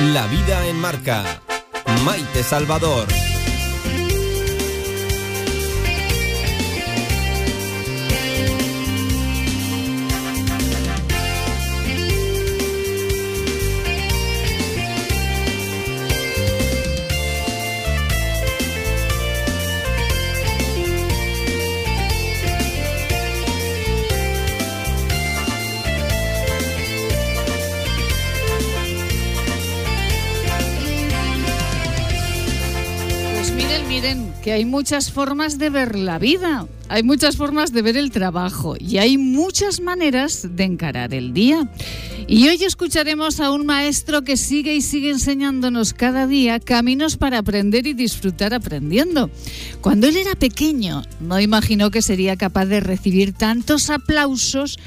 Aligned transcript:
La 0.00 0.28
vida 0.28 0.64
en 0.68 0.80
marca. 0.80 1.24
Maite 2.04 2.44
Salvador. 2.44 3.27
Que 34.44 34.52
hay 34.52 34.64
muchas 34.64 35.10
formas 35.10 35.58
de 35.58 35.70
ver 35.70 35.98
la 35.98 36.20
vida, 36.20 36.68
hay 36.88 37.02
muchas 37.02 37.36
formas 37.36 37.72
de 37.72 37.82
ver 37.82 37.96
el 37.96 38.12
trabajo 38.12 38.76
y 38.78 38.98
hay 38.98 39.18
muchas 39.18 39.80
maneras 39.80 40.46
de 40.54 40.62
encarar 40.62 41.14
el 41.14 41.32
día. 41.32 41.68
Y 42.28 42.46
hoy 42.46 42.62
escucharemos 42.62 43.40
a 43.40 43.50
un 43.50 43.66
maestro 43.66 44.22
que 44.22 44.36
sigue 44.36 44.76
y 44.76 44.82
sigue 44.82 45.10
enseñándonos 45.10 45.94
cada 45.94 46.28
día 46.28 46.60
caminos 46.60 47.16
para 47.16 47.38
aprender 47.38 47.88
y 47.88 47.94
disfrutar 47.94 48.54
aprendiendo. 48.54 49.30
Cuando 49.80 50.06
él 50.06 50.16
era 50.16 50.36
pequeño, 50.36 51.02
no 51.18 51.40
imaginó 51.40 51.90
que 51.90 52.00
sería 52.00 52.36
capaz 52.36 52.66
de 52.66 52.78
recibir 52.78 53.32
tantos 53.32 53.90
aplausos 53.90 54.78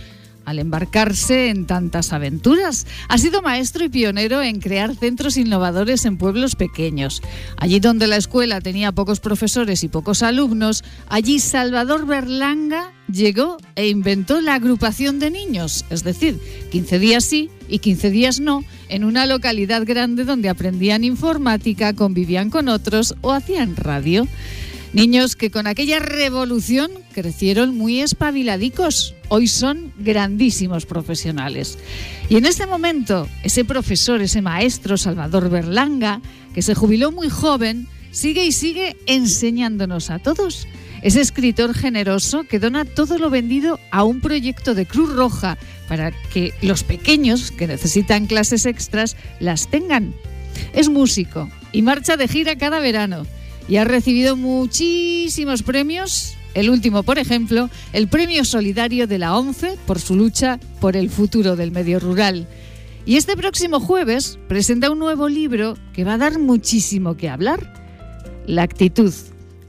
al 0.51 0.59
embarcarse 0.59 1.49
en 1.49 1.65
tantas 1.65 2.13
aventuras. 2.13 2.85
Ha 3.07 3.17
sido 3.17 3.41
maestro 3.41 3.85
y 3.85 3.89
pionero 3.89 4.41
en 4.41 4.59
crear 4.59 4.95
centros 4.95 5.37
innovadores 5.37 6.05
en 6.05 6.17
pueblos 6.17 6.55
pequeños. 6.55 7.21
Allí 7.57 7.79
donde 7.79 8.07
la 8.07 8.17
escuela 8.17 8.61
tenía 8.61 8.91
pocos 8.91 9.19
profesores 9.19 9.83
y 9.83 9.87
pocos 9.87 10.21
alumnos, 10.23 10.83
allí 11.07 11.39
Salvador 11.39 12.05
Berlanga 12.05 12.91
llegó 13.11 13.57
e 13.75 13.87
inventó 13.87 14.41
la 14.41 14.55
agrupación 14.55 15.19
de 15.19 15.31
niños, 15.31 15.85
es 15.89 16.03
decir, 16.03 16.39
15 16.71 16.99
días 16.99 17.25
sí 17.25 17.49
y 17.67 17.79
15 17.79 18.09
días 18.09 18.39
no, 18.39 18.63
en 18.89 19.03
una 19.03 19.25
localidad 19.25 19.83
grande 19.85 20.25
donde 20.25 20.49
aprendían 20.49 21.03
informática, 21.03 21.93
convivían 21.93 22.49
con 22.49 22.67
otros 22.67 23.15
o 23.21 23.31
hacían 23.31 23.75
radio. 23.75 24.27
Niños 24.93 25.37
que 25.37 25.49
con 25.49 25.67
aquella 25.67 25.99
revolución 25.99 26.91
crecieron 27.13 27.77
muy 27.77 28.01
espabiladicos. 28.01 29.15
Hoy 29.33 29.47
son 29.47 29.93
grandísimos 29.97 30.85
profesionales. 30.85 31.77
Y 32.27 32.35
en 32.35 32.45
este 32.45 32.67
momento, 32.67 33.29
ese 33.43 33.63
profesor, 33.63 34.21
ese 34.21 34.41
maestro 34.41 34.97
Salvador 34.97 35.49
Berlanga, 35.49 36.19
que 36.53 36.61
se 36.61 36.75
jubiló 36.75 37.13
muy 37.13 37.29
joven, 37.29 37.87
sigue 38.11 38.43
y 38.43 38.51
sigue 38.51 38.97
enseñándonos 39.05 40.09
a 40.09 40.19
todos. 40.19 40.67
Es 41.01 41.15
escritor 41.15 41.73
generoso 41.73 42.43
que 42.43 42.59
dona 42.59 42.83
todo 42.83 43.17
lo 43.17 43.29
vendido 43.29 43.79
a 43.89 44.03
un 44.03 44.19
proyecto 44.19 44.75
de 44.75 44.85
Cruz 44.85 45.15
Roja 45.15 45.57
para 45.87 46.11
que 46.11 46.53
los 46.61 46.83
pequeños 46.83 47.51
que 47.51 47.67
necesitan 47.67 48.25
clases 48.25 48.65
extras 48.65 49.15
las 49.39 49.69
tengan. 49.69 50.13
Es 50.73 50.89
músico 50.89 51.49
y 51.71 51.83
marcha 51.83 52.17
de 52.17 52.27
gira 52.27 52.57
cada 52.57 52.81
verano 52.81 53.25
y 53.69 53.77
ha 53.77 53.85
recibido 53.85 54.35
muchísimos 54.35 55.63
premios. 55.63 56.35
El 56.53 56.69
último, 56.69 57.03
por 57.03 57.17
ejemplo, 57.17 57.69
el 57.93 58.07
Premio 58.07 58.43
Solidario 58.43 59.07
de 59.07 59.17
la 59.17 59.37
ONCE 59.37 59.77
por 59.85 59.99
su 59.99 60.15
lucha 60.15 60.59
por 60.79 60.97
el 60.97 61.09
futuro 61.09 61.55
del 61.55 61.71
medio 61.71 61.99
rural. 61.99 62.47
Y 63.05 63.15
este 63.15 63.35
próximo 63.35 63.79
jueves 63.79 64.37
presenta 64.47 64.91
un 64.91 64.99
nuevo 64.99 65.27
libro 65.27 65.75
que 65.93 66.03
va 66.03 66.13
a 66.13 66.17
dar 66.17 66.39
muchísimo 66.39 67.17
que 67.17 67.29
hablar. 67.29 67.73
La 68.45 68.63
actitud, 68.63 69.13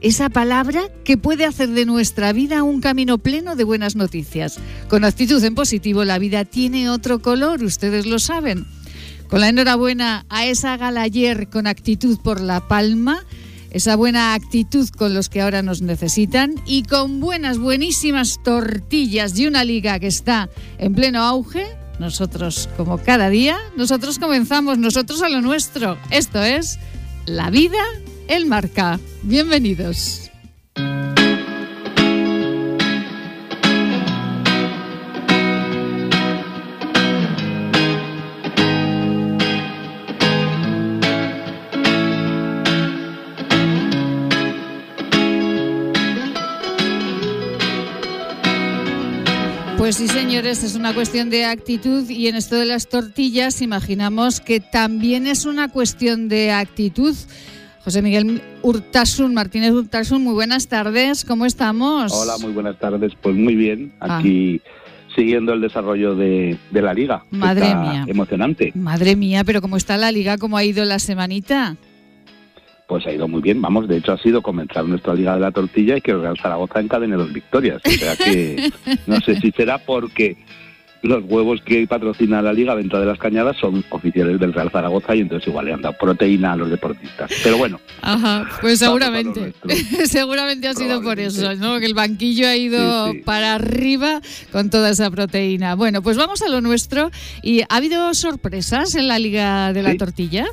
esa 0.01 0.29
palabra 0.29 0.89
que 1.05 1.17
puede 1.17 1.45
hacer 1.45 1.69
de 1.69 1.85
nuestra 1.85 2.33
vida 2.33 2.63
un 2.63 2.81
camino 2.81 3.17
pleno 3.17 3.55
de 3.55 3.63
buenas 3.63 3.95
noticias. 3.95 4.59
Con 4.89 5.05
actitud 5.05 5.41
en 5.43 5.55
positivo 5.55 6.03
la 6.03 6.19
vida 6.19 6.43
tiene 6.43 6.89
otro 6.89 7.21
color, 7.21 7.63
ustedes 7.63 8.05
lo 8.05 8.19
saben. 8.19 8.65
Con 9.29 9.39
la 9.39 9.49
enhorabuena 9.49 10.25
a 10.29 10.45
esa 10.45 10.77
galayer 10.77 11.49
con 11.49 11.65
actitud 11.65 12.19
por 12.21 12.41
la 12.41 12.67
palma, 12.67 13.25
esa 13.73 13.95
buena 13.95 14.35
actitud 14.35 14.87
con 14.89 15.13
los 15.13 15.29
que 15.29 15.41
ahora 15.41 15.61
nos 15.61 15.81
necesitan 15.81 16.55
y 16.65 16.83
con 16.83 17.19
buenas, 17.19 17.57
buenísimas 17.57 18.39
tortillas 18.43 19.37
y 19.37 19.47
una 19.47 19.65
liga 19.65 19.99
que 19.99 20.07
está 20.07 20.49
en 20.77 20.93
pleno 20.93 21.23
auge, 21.23 21.65
nosotros 21.99 22.69
como 22.77 22.99
cada 22.99 23.29
día, 23.29 23.57
nosotros 23.75 24.19
comenzamos, 24.19 24.77
nosotros 24.77 25.21
a 25.21 25.29
lo 25.29 25.41
nuestro. 25.41 25.97
Esto 26.11 26.41
es 26.41 26.79
La 27.25 27.49
vida, 27.49 27.83
el 28.27 28.45
marca. 28.45 28.99
Bienvenidos. 29.23 30.31
Pues 49.95 50.09
sí, 50.09 50.19
señores, 50.19 50.63
es 50.63 50.73
una 50.73 50.91
cuestión 50.95 51.29
de 51.29 51.45
actitud 51.45 52.09
y 52.09 52.25
en 52.25 52.35
esto 52.35 52.55
de 52.55 52.65
las 52.65 52.89
tortillas 52.89 53.61
imaginamos 53.61 54.41
que 54.41 54.59
también 54.59 55.27
es 55.27 55.45
una 55.45 55.67
cuestión 55.67 56.29
de 56.29 56.51
actitud. 56.51 57.15
José 57.83 58.01
Miguel 58.01 58.41
Urtasun, 58.63 59.35
Martínez 59.35 59.69
Urtasun, 59.69 60.23
muy 60.23 60.33
buenas 60.33 60.67
tardes, 60.67 61.23
¿cómo 61.23 61.45
estamos? 61.45 62.11
Hola, 62.11 62.39
muy 62.39 62.53
buenas 62.53 62.79
tardes, 62.79 63.13
pues 63.21 63.35
muy 63.35 63.53
bien, 63.53 63.93
ah. 63.99 64.17
aquí 64.17 64.63
siguiendo 65.15 65.53
el 65.53 65.61
desarrollo 65.61 66.15
de, 66.15 66.57
la 66.71 66.95
liga. 66.95 67.23
Madre 67.29 67.75
mía. 67.75 68.05
Emocionante. 68.07 68.71
Madre 68.73 69.15
mía, 69.15 69.43
pero 69.43 69.61
¿cómo 69.61 69.77
está 69.77 69.95
la 69.97 70.11
liga? 70.11 70.39
¿Cómo 70.39 70.57
ha 70.57 70.63
ido 70.63 70.85
la 70.85 70.97
semanita? 70.97 71.77
Pues 72.93 73.07
ha 73.07 73.11
ido 73.11 73.27
muy 73.27 73.41
bien, 73.41 73.59
vamos, 73.59 73.87
de 73.87 73.97
hecho 73.97 74.11
ha 74.11 74.19
sido 74.19 74.43
comenzar 74.43 74.85
nuestra 74.85 75.15
Liga 75.15 75.33
de 75.33 75.39
la 75.39 75.49
Tortilla 75.49 75.97
y 75.97 76.01
que 76.01 76.11
el 76.11 76.21
Real 76.21 76.37
Zaragoza 76.39 76.79
encadene 76.79 77.15
dos 77.15 77.33
victorias. 77.33 77.81
O 77.83 77.89
sea 77.89 78.15
que 78.15 78.71
no 79.07 79.19
sé 79.19 79.39
si 79.39 79.49
será 79.49 79.79
porque 79.79 80.37
los 81.01 81.23
huevos 81.25 81.59
que 81.65 81.87
patrocina 81.87 82.39
la 82.43 82.53
Liga 82.53 82.75
dentro 82.75 82.99
de 82.99 83.07
las 83.07 83.17
cañadas 83.17 83.57
son 83.57 83.83
oficiales 83.89 84.39
del 84.39 84.53
Real 84.53 84.69
Zaragoza 84.69 85.15
y 85.15 85.21
entonces 85.21 85.47
igual 85.47 85.65
le 85.65 85.73
han 85.73 85.81
dado 85.81 85.97
proteína 85.97 86.53
a 86.53 86.55
los 86.55 86.69
deportistas. 86.69 87.31
Pero 87.43 87.57
bueno. 87.57 87.79
Ajá, 88.03 88.47
pues 88.61 88.77
seguramente. 88.77 89.55
seguramente 90.05 90.67
ha 90.67 90.75
sido 90.75 91.01
por 91.01 91.19
eso, 91.19 91.55
¿no? 91.55 91.79
Que 91.79 91.87
el 91.87 91.95
banquillo 91.95 92.47
ha 92.47 92.55
ido 92.55 93.11
para 93.25 93.55
arriba 93.55 94.21
con 94.51 94.69
toda 94.69 94.91
esa 94.91 95.09
proteína. 95.09 95.73
Bueno, 95.73 96.03
pues 96.03 96.15
vamos 96.15 96.43
a 96.43 96.47
lo 96.47 96.61
nuestro. 96.61 97.09
¿Y 97.41 97.61
ha 97.61 97.65
habido 97.69 98.13
sorpresas 98.13 98.93
en 98.93 99.07
la 99.07 99.17
Liga 99.17 99.73
de 99.73 99.81
la 99.81 99.95
Tortilla? 99.95 100.45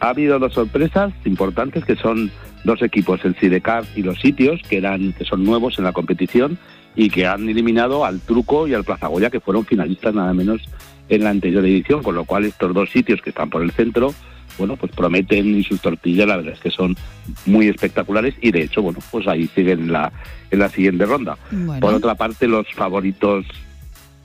Ha 0.00 0.08
habido 0.08 0.38
dos 0.38 0.54
sorpresas 0.54 1.12
importantes 1.24 1.84
que 1.84 1.96
son 1.96 2.30
dos 2.64 2.82
equipos, 2.82 3.24
el 3.24 3.36
Sidecar 3.36 3.84
y 3.94 4.02
los 4.02 4.20
Sitios, 4.20 4.60
que 4.68 4.78
eran 4.78 5.12
que 5.12 5.24
son 5.24 5.44
nuevos 5.44 5.78
en 5.78 5.84
la 5.84 5.92
competición 5.92 6.58
y 6.96 7.10
que 7.10 7.26
han 7.26 7.48
eliminado 7.48 8.04
al 8.04 8.20
Truco 8.20 8.66
y 8.66 8.74
al 8.74 8.84
Plaza 8.84 9.06
Goya, 9.06 9.30
que 9.30 9.40
fueron 9.40 9.64
finalistas 9.64 10.14
nada 10.14 10.32
menos 10.34 10.62
en 11.08 11.24
la 11.24 11.30
anterior 11.30 11.64
edición, 11.64 12.02
con 12.02 12.14
lo 12.14 12.24
cual 12.24 12.44
estos 12.44 12.74
dos 12.74 12.90
sitios 12.90 13.20
que 13.22 13.30
están 13.30 13.50
por 13.50 13.62
el 13.62 13.72
centro, 13.72 14.14
bueno, 14.58 14.76
pues 14.76 14.92
prometen 14.92 15.56
y 15.56 15.62
sus 15.62 15.80
tortillas 15.80 16.26
la 16.26 16.36
verdad 16.36 16.54
es 16.54 16.60
que 16.60 16.70
son 16.70 16.96
muy 17.46 17.68
espectaculares 17.68 18.34
y 18.40 18.50
de 18.50 18.62
hecho, 18.62 18.82
bueno, 18.82 18.98
pues 19.10 19.26
ahí 19.28 19.46
siguen 19.54 19.80
en 19.80 19.92
la, 19.92 20.12
en 20.50 20.58
la 20.58 20.68
siguiente 20.68 21.06
ronda. 21.06 21.36
Por 21.80 21.94
otra 21.94 22.14
parte, 22.14 22.46
los 22.46 22.66
favoritos 22.74 23.46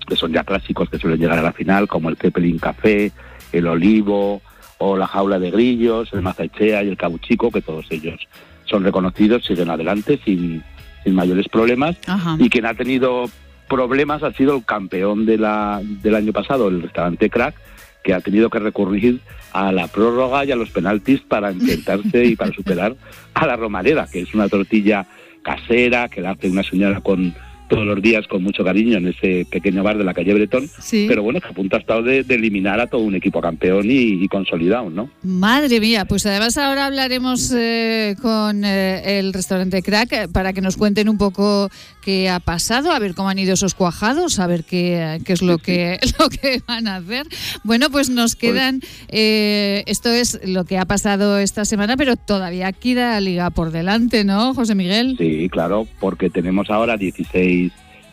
que 0.07 0.16
son 0.16 0.34
ya 0.34 0.44
clásicos 0.44 0.90
que 0.90 1.00
suelen 1.00 1.19
llegar 1.19 1.40
a 1.40 1.42
la 1.42 1.53
final, 1.53 1.88
como 1.88 2.09
el 2.09 2.18
Zeppelin 2.18 2.59
Café, 2.59 3.12
el 3.52 3.68
Olivo, 3.68 4.42
o 4.77 4.98
la 4.98 5.07
jaula 5.07 5.39
de 5.39 5.51
grillos, 5.51 6.12
el 6.13 6.22
mazachea 6.22 6.83
y 6.83 6.89
el 6.89 6.98
cabuchico, 6.98 7.51
que 7.51 7.62
todos 7.62 7.86
ellos 7.89 8.19
son 8.66 8.83
reconocidos, 8.83 9.45
siguen 9.45 9.69
adelante 9.69 10.19
sin, 10.24 10.63
sin 11.04 11.16
mayores 11.16 11.48
problemas. 11.48 11.95
Y 12.39 12.50
quien 12.50 12.66
ha 12.66 12.74
tenido 12.74 13.25
problemas 13.68 14.24
ha 14.24 14.31
sido 14.33 14.56
el 14.56 14.66
campeón 14.66 15.25
de 15.25 15.38
la, 15.38 15.81
del 15.83 16.16
año 16.16 16.33
pasado, 16.33 16.68
el 16.68 16.81
restaurante 16.81 17.30
Crack, 17.30 17.56
que 18.04 18.13
ha 18.13 18.22
tenido 18.22 18.50
que 18.50 18.60
recurrir 18.60 19.22
a 19.51 19.72
la 19.72 19.88
prórroga 19.88 20.45
y 20.45 20.51
a 20.51 20.56
los 20.56 20.69
penaltis 20.69 21.22
para 21.22 21.51
intentarse 21.51 22.25
y 22.25 22.36
para 22.36 22.54
superar 22.54 22.95
a 23.33 23.48
la 23.48 23.56
romareda, 23.56 24.07
que 24.12 24.22
es 24.22 24.33
una 24.33 24.50
tortilla 24.50 25.07
casera 25.42 26.10
que 26.10 26.22
la 26.22 26.31
hace 26.31 26.50
una 26.50 26.63
señora 26.63 27.01
con 27.01 27.33
todos 27.67 27.85
los 27.85 28.01
días 28.01 28.27
con 28.27 28.44
mucho 28.44 28.63
cariño 28.63 28.97
en 28.97 29.07
ese 29.07 29.45
pequeño 29.50 29.83
bar 29.83 29.97
de 29.97 30.03
la 30.03 30.13
calle 30.13 30.33
Bretón, 30.33 30.69
Sí. 30.79 31.06
pero 31.07 31.23
bueno, 31.23 31.39
que 31.41 31.47
a 31.47 31.51
punto 31.51 31.75
ha 31.75 31.79
estado 31.79 32.03
de, 32.03 32.23
de 32.23 32.35
eliminar 32.35 32.79
a 32.79 32.88
todo 32.88 33.01
un 33.01 33.15
equipo 33.15 33.41
campeón 33.41 33.85
y, 33.89 34.23
y 34.23 34.27
consolidado, 34.27 34.89
¿no? 34.89 35.09
Madre 35.23 35.79
mía, 35.79 36.06
pues 36.06 36.25
además 36.25 36.57
ahora 36.57 36.85
hablaremos 36.85 37.51
eh, 37.56 38.15
con 38.21 38.63
eh, 38.65 39.19
el 39.19 39.33
restaurante 39.33 39.81
Crack 39.81 40.12
eh, 40.13 40.27
para 40.31 40.53
que 40.53 40.62
nos 40.62 40.77
cuenten 40.77 41.09
un 41.09 41.17
poco 41.17 41.69
qué 42.03 42.29
ha 42.29 42.39
pasado, 42.39 42.91
a 42.91 43.00
ver 43.00 43.15
cómo 43.15 43.29
han 43.29 43.39
ido 43.39 43.53
esos 43.53 43.73
cuajados, 43.73 44.39
a 44.39 44.47
ver 44.47 44.63
qué, 44.63 45.19
qué 45.25 45.33
es 45.33 45.41
lo 45.41 45.57
que, 45.57 45.97
lo 46.19 46.29
que 46.29 46.62
van 46.67 46.88
a 46.88 46.97
hacer. 46.97 47.25
Bueno, 47.63 47.89
pues 47.89 48.09
nos 48.09 48.35
quedan, 48.35 48.81
eh, 49.09 49.83
esto 49.88 50.09
es 50.12 50.39
lo 50.45 50.65
que 50.65 50.77
ha 50.77 50.85
pasado 50.85 51.39
esta 51.39 51.65
semana, 51.65 51.97
pero 51.97 52.15
todavía 52.15 52.71
queda 52.73 53.19
liga 53.19 53.50
por 53.50 53.71
delante, 53.71 54.23
¿no, 54.23 54.53
José 54.53 54.75
Miguel? 54.75 55.15
Sí, 55.17 55.50
claro, 55.50 55.88
porque 56.00 56.29
tenemos 56.29 56.69
ahora 56.69 56.97
16, 56.97 57.64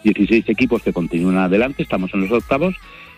16 0.02 0.48
equipos 0.48 0.82
que 0.82 0.92
continúan 0.92 1.38
adelante, 1.38 1.82
estamos 1.82 2.12
en 2.14 2.22
los 2.22 2.32
octavos 2.32 2.74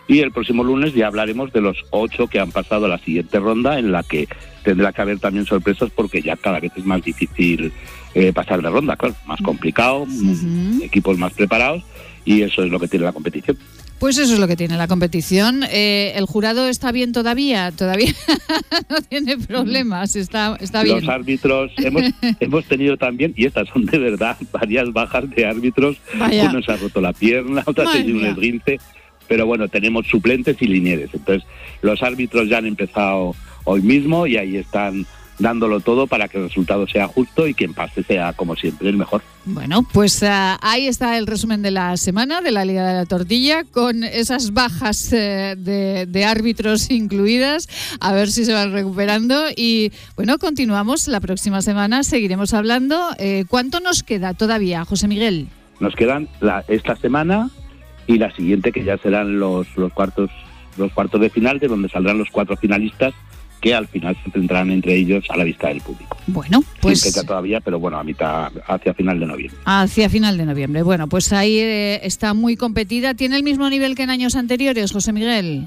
y 0.07 0.21
el 0.21 0.33
próximo 0.33 0.63
lunes 0.65 0.95
ya 0.95 1.07
hablaremos 1.07 1.53
de 1.53 1.63
los 1.63 1.85
ocho 1.91 2.27
que 2.27 2.39
han 2.39 2.53
pasado 2.53 2.85
a 2.85 2.89
la 2.89 2.99
siguiente 2.99 3.39
ronda 3.39 3.79
en 3.79 3.91
la 3.91 4.03
que 4.03 4.29
tendrá 4.63 4.93
que 4.93 5.03
haber 5.03 5.19
también 5.19 5.47
sorpresas 5.47 5.91
porque 5.95 6.21
ya 6.21 6.37
cada 6.37 6.61
vez 6.61 6.73
es 6.77 6.85
más 6.85 7.03
difícil 7.03 7.73
eh, 8.15 8.33
pasar 8.33 8.61
de 8.63 8.71
ronda, 8.71 8.97
claro, 8.97 9.15
más 9.27 9.41
complicado, 9.41 10.03
Ujú. 10.03 10.83
equipos 10.83 11.19
más 11.19 11.33
preparados 11.33 11.83
y 12.25 12.43
eso 12.43 12.63
es 12.63 12.71
lo 12.71 12.79
que 12.79 12.89
tiene 12.89 13.07
la 13.07 13.13
competición. 13.13 13.57
Pues 14.05 14.19
eso 14.19 14.35
es 14.35 14.39
lo 14.39 14.47
que 14.47 14.55
tiene 14.55 14.77
la 14.77 14.87
competición. 14.87 15.63
Eh, 15.71 16.13
¿El 16.15 16.27
jurado 16.27 16.69
está 16.69 16.93
bien 16.93 17.13
todavía? 17.13 17.73
Todavía 17.73 18.13
no 18.91 19.01
tiene 19.01 19.39
problemas, 19.39 20.15
está, 20.15 20.59
está 20.61 20.83
bien. 20.83 21.01
Los 21.01 21.09
árbitros 21.09 21.73
hemos, 21.79 22.03
hemos 22.41 22.67
tenido 22.67 22.99
también, 22.99 23.33
y 23.35 23.47
estas 23.47 23.67
son 23.71 23.87
de 23.87 23.97
verdad, 23.97 24.37
varias 24.53 24.93
bajas 24.93 25.31
de 25.31 25.47
árbitros. 25.47 25.97
Vaya. 26.19 26.51
Uno 26.51 26.61
se 26.61 26.73
ha 26.73 26.77
roto 26.77 27.01
la 27.01 27.15
pierna, 27.15 27.63
otro 27.65 27.85
ha 27.85 27.87
Madre 27.87 28.01
tenido 28.01 28.19
un 28.19 28.27
esguince. 28.27 28.79
Pero 29.27 29.47
bueno, 29.47 29.69
tenemos 29.69 30.07
suplentes 30.07 30.61
y 30.61 30.67
linieres. 30.67 31.09
Entonces, 31.15 31.49
los 31.81 32.03
árbitros 32.03 32.47
ya 32.51 32.59
han 32.59 32.67
empezado 32.67 33.35
hoy 33.65 33.81
mismo 33.81 34.27
y 34.27 34.37
ahí 34.37 34.59
están 34.59 35.07
dándolo 35.39 35.81
todo 35.81 36.07
para 36.07 36.29
que 36.29 36.39
el 36.39 36.45
resultado 36.45 36.87
sea 36.87 37.09
justo 37.09 37.47
y 37.47 37.55
quien 37.55 37.75
pase 37.75 38.03
sea, 38.03 38.33
como 38.33 38.57
siempre, 38.57 38.89
el 38.89 38.97
mejor. 38.97 39.23
Bueno, 39.45 39.87
pues 39.93 40.23
ah, 40.23 40.59
ahí 40.63 40.87
está 40.87 41.19
el 41.19 41.27
resumen 41.27 41.63
de 41.63 41.71
la 41.71 41.97
semana 41.97 42.41
de 42.41 42.51
la 42.51 42.65
Liga 42.65 42.87
de 42.87 42.95
la 42.95 43.07
Tortilla, 43.07 43.65
con 43.65 44.05
esas 44.05 44.53
bajas 44.53 45.13
eh, 45.13 45.55
de, 45.59 46.07
de 46.07 46.25
árbitros 46.25 46.91
incluidas, 46.91 47.69
a 48.01 48.13
ver 48.13 48.31
si 48.31 48.45
se 48.45 48.53
van 48.53 48.73
recuperando. 48.73 49.47
Y 49.57 49.93
bueno, 50.17 50.39
continuamos 50.39 51.09
la 51.09 51.21
próxima 51.21 51.63
semana, 51.63 52.05
seguiremos 52.05 52.55
hablando. 52.55 53.11
Eh, 53.19 53.45
¿Cuánto 53.49 53.81
nos 53.81 54.03
queda 54.03 54.35
todavía, 54.35 54.85
José 54.85 55.09
Miguel? 55.09 55.49
Nos 55.81 55.95
quedan 55.97 56.29
la, 56.41 56.65
esta 56.69 56.97
semana 56.97 57.51
y 58.07 58.19
la 58.19 58.35
siguiente, 58.35 58.71
que 58.71 58.85
ya 58.85 58.97
serán 58.99 59.39
los, 59.39 59.67
los 59.77 59.93
cuartos 59.93 60.31
los 60.77 60.93
cuartos 60.93 61.21
de 61.21 61.31
final, 61.31 61.61
de 61.61 61.69
donde 61.69 61.89
saldrán 61.89 62.19
los 62.19 62.31
cuatro 62.31 62.57
finalistas 62.57 63.15
que 63.65 63.75
al 63.75 63.89
final 63.89 64.15
se 64.23 64.31
tendrán 64.31 64.71
entre 64.71 64.95
ellos 64.95 65.25
a 65.31 65.39
la 65.39 65.45
vista 65.45 65.69
del 65.69 65.81
público. 65.81 66.19
Bueno, 66.27 66.61
Sin 66.61 66.81
pues 66.83 67.03
fecha 67.03 67.27
todavía, 67.27 67.61
pero 67.63 67.81
bueno, 67.81 67.99
a 67.99 68.05
mitad, 68.05 68.53
hacia 68.67 68.93
final 68.93 69.19
de 69.19 69.25
noviembre. 69.25 69.59
hacia 69.65 70.11
final 70.11 70.37
de 70.37 70.45
noviembre. 70.45 70.83
Bueno, 70.83 71.09
pues 71.09 71.33
ahí 71.33 71.57
eh, 71.61 72.01
está 72.03 72.35
muy 72.35 72.57
competida. 72.59 73.15
¿Tiene 73.15 73.37
el 73.37 73.43
mismo 73.43 73.71
nivel 73.71 73.95
que 73.95 74.03
en 74.03 74.11
años 74.11 74.37
anteriores, 74.37 74.93
José 74.93 75.15
Miguel? 75.15 75.67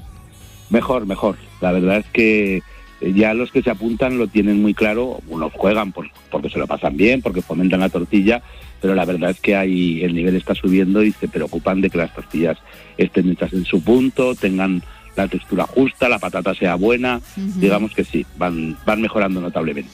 Mejor, 0.70 1.06
mejor. 1.06 1.38
La 1.60 1.72
verdad 1.72 1.96
es 1.98 2.06
que 2.12 2.62
eh, 3.00 3.12
ya 3.16 3.34
los 3.34 3.50
que 3.50 3.62
se 3.62 3.70
apuntan 3.70 4.16
lo 4.16 4.28
tienen 4.28 4.62
muy 4.62 4.74
claro. 4.74 5.18
Unos 5.28 5.52
juegan 5.54 5.90
por- 5.90 6.08
porque 6.30 6.50
se 6.50 6.58
lo 6.60 6.68
pasan 6.68 6.96
bien, 6.96 7.20
porque 7.20 7.42
fomentan 7.42 7.80
la 7.80 7.88
tortilla, 7.88 8.42
pero 8.80 8.94
la 8.94 9.06
verdad 9.06 9.30
es 9.30 9.40
que 9.40 9.56
hay, 9.56 10.04
el 10.04 10.14
nivel 10.14 10.36
está 10.36 10.54
subiendo 10.54 11.02
y 11.02 11.10
se 11.10 11.26
preocupan 11.26 11.80
de 11.80 11.90
que 11.90 11.98
las 11.98 12.14
tortillas 12.14 12.58
estén 12.96 13.28
hechas 13.30 13.52
en 13.54 13.64
su 13.64 13.82
punto, 13.82 14.36
tengan 14.36 14.84
la 15.18 15.28
textura 15.28 15.66
justa, 15.66 16.08
la 16.08 16.18
patata 16.18 16.54
sea 16.54 16.76
buena. 16.76 17.20
Digamos 17.36 17.92
que 17.92 18.04
sí, 18.04 18.24
van, 18.36 18.76
van 18.86 19.00
mejorando 19.00 19.40
notablemente. 19.40 19.90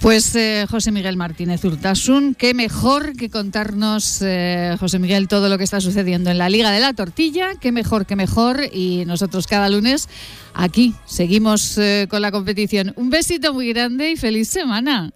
Pues 0.00 0.34
eh, 0.36 0.66
José 0.68 0.92
Miguel 0.92 1.16
Martínez 1.16 1.64
Urtasun, 1.64 2.34
qué 2.34 2.52
mejor 2.52 3.16
que 3.16 3.30
contarnos, 3.30 4.20
eh, 4.22 4.76
José 4.78 4.98
Miguel, 4.98 5.28
todo 5.28 5.48
lo 5.48 5.56
que 5.56 5.64
está 5.64 5.80
sucediendo 5.80 6.30
en 6.30 6.38
la 6.38 6.48
Liga 6.48 6.70
de 6.70 6.80
la 6.80 6.92
Tortilla, 6.92 7.52
qué 7.60 7.72
mejor, 7.72 8.04
qué 8.04 8.16
mejor. 8.16 8.60
Y 8.72 9.04
nosotros 9.06 9.46
cada 9.46 9.70
lunes 9.70 10.08
aquí 10.52 10.94
seguimos 11.06 11.78
eh, 11.78 12.06
con 12.10 12.20
la 12.20 12.32
competición. 12.32 12.92
Un 12.96 13.10
besito 13.10 13.54
muy 13.54 13.72
grande 13.72 14.10
y 14.10 14.16
feliz 14.16 14.48
semana. 14.48 15.12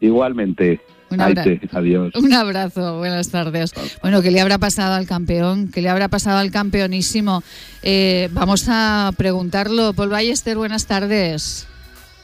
Igualmente. 0.00 0.80
Un 1.10 1.20
abrazo. 1.20 1.50
Aite, 1.50 1.68
adiós. 1.72 2.14
Un 2.14 2.32
abrazo, 2.32 2.98
buenas 2.98 3.30
tardes. 3.30 3.72
Bueno, 4.02 4.22
¿qué 4.22 4.30
le 4.30 4.40
habrá 4.40 4.58
pasado 4.58 4.94
al 4.94 5.06
campeón? 5.06 5.70
¿Qué 5.72 5.80
le 5.80 5.88
habrá 5.88 6.08
pasado 6.08 6.38
al 6.38 6.50
campeonísimo? 6.50 7.42
Eh, 7.82 8.28
vamos 8.32 8.66
a 8.68 9.12
preguntarlo. 9.16 9.92
Paul 9.92 10.08
Ballester, 10.08 10.56
buenas 10.56 10.86
tardes. 10.86 11.68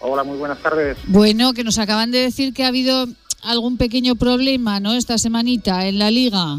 Hola, 0.01 0.25
muy 0.25 0.37
buenas 0.37 0.59
tardes. 0.59 0.99
Bueno, 1.07 1.53
que 1.55 1.63
nos 1.63 1.79
acaban 1.79 2.11
de 2.11 2.19
decir 2.19 2.53
que 2.53 2.65
ha 2.65 2.69
habido 2.69 3.07
algún 3.43 3.77
pequeño 3.77 4.17
problema, 4.17 4.81
¿no? 4.81 4.95
Esta 4.95 5.17
semanita 5.17 5.87
en 5.87 5.99
la 5.99 6.11
liga. 6.11 6.59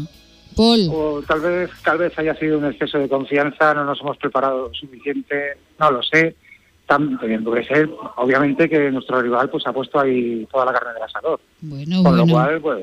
Paul. 0.56 0.88
O 0.90 1.22
tal 1.26 1.40
vez, 1.40 1.70
tal 1.84 1.98
vez 1.98 2.18
haya 2.18 2.34
sido 2.36 2.58
un 2.58 2.66
exceso 2.66 2.98
de 2.98 3.08
confianza, 3.08 3.74
no 3.74 3.84
nos 3.84 4.00
hemos 4.00 4.16
preparado 4.16 4.72
suficiente, 4.72 5.58
no 5.78 5.90
lo 5.90 6.02
sé. 6.02 6.36
También 6.86 7.42
puede 7.42 7.64
ser, 7.64 7.88
obviamente, 8.16 8.68
que 8.68 8.90
nuestro 8.90 9.22
rival 9.22 9.48
pues 9.48 9.66
ha 9.66 9.72
puesto 9.72 9.98
ahí 10.00 10.46
toda 10.52 10.66
la 10.66 10.72
carne 10.74 10.92
del 10.92 11.02
asador. 11.02 11.40
Bueno, 11.62 12.02
Con 12.02 12.16
bueno. 12.16 12.26
lo 12.26 12.32
cual, 12.32 12.60
pues, 12.60 12.82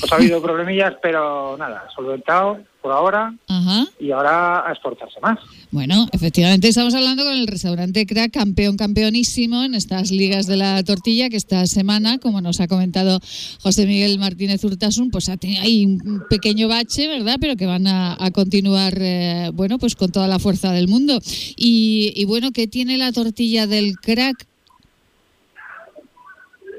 pues 0.00 0.12
ha 0.12 0.16
habido 0.16 0.42
problemillas, 0.42 0.94
pero 1.02 1.56
nada, 1.58 1.86
solventado 1.94 2.58
por 2.80 2.92
ahora 2.92 3.34
Ajá. 3.48 3.86
y 3.98 4.10
ahora 4.10 4.68
a 4.68 4.72
esforzarse 4.72 5.18
más. 5.20 5.38
Bueno, 5.70 6.06
efectivamente 6.12 6.68
estamos 6.68 6.92
hablando 6.94 7.24
con 7.24 7.32
el 7.32 7.46
restaurante 7.46 8.04
Crack, 8.04 8.32
campeón 8.32 8.76
campeonísimo 8.76 9.64
en 9.64 9.74
estas 9.74 10.10
ligas 10.10 10.46
de 10.46 10.58
la 10.58 10.82
tortilla, 10.84 11.30
que 11.30 11.36
esta 11.38 11.66
semana, 11.66 12.18
como 12.18 12.42
nos 12.42 12.60
ha 12.60 12.68
comentado 12.68 13.20
José 13.62 13.86
Miguel 13.86 14.18
Martínez 14.18 14.62
Urtasun, 14.64 15.10
pues 15.10 15.30
ha 15.30 15.38
tenido 15.38 15.62
ahí 15.62 15.86
un 15.86 16.24
pequeño 16.28 16.68
bache, 16.68 17.08
¿verdad? 17.08 17.38
Pero 17.40 17.56
que 17.56 17.64
van 17.66 17.86
a, 17.86 18.16
a 18.22 18.30
continuar, 18.32 18.94
eh, 18.98 19.50
bueno, 19.54 19.78
pues 19.78 19.96
con 19.96 20.12
toda 20.12 20.28
la 20.28 20.38
fuerza 20.38 20.70
del 20.72 20.86
mundo. 20.86 21.18
Y, 21.56 22.12
y 22.14 22.24
bueno, 22.26 22.52
¿qué 22.52 22.66
tiene 22.66 22.98
la 22.98 23.12
tortilla 23.12 23.66
del 23.66 23.96
Crack? 23.96 24.46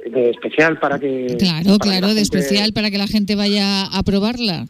De 0.06 0.30
especial 0.30 0.80
para 0.80 1.00
que... 1.00 1.36
Claro, 1.40 1.64
para 1.64 1.64
que 1.64 1.70
la 1.70 1.78
claro, 2.00 2.08
de 2.14 2.14
gente- 2.14 2.22
especial 2.22 2.74
para 2.74 2.92
que 2.92 2.98
la 2.98 3.08
gente 3.08 3.36
vaya 3.36 3.86
a 3.86 4.04
probarla. 4.04 4.68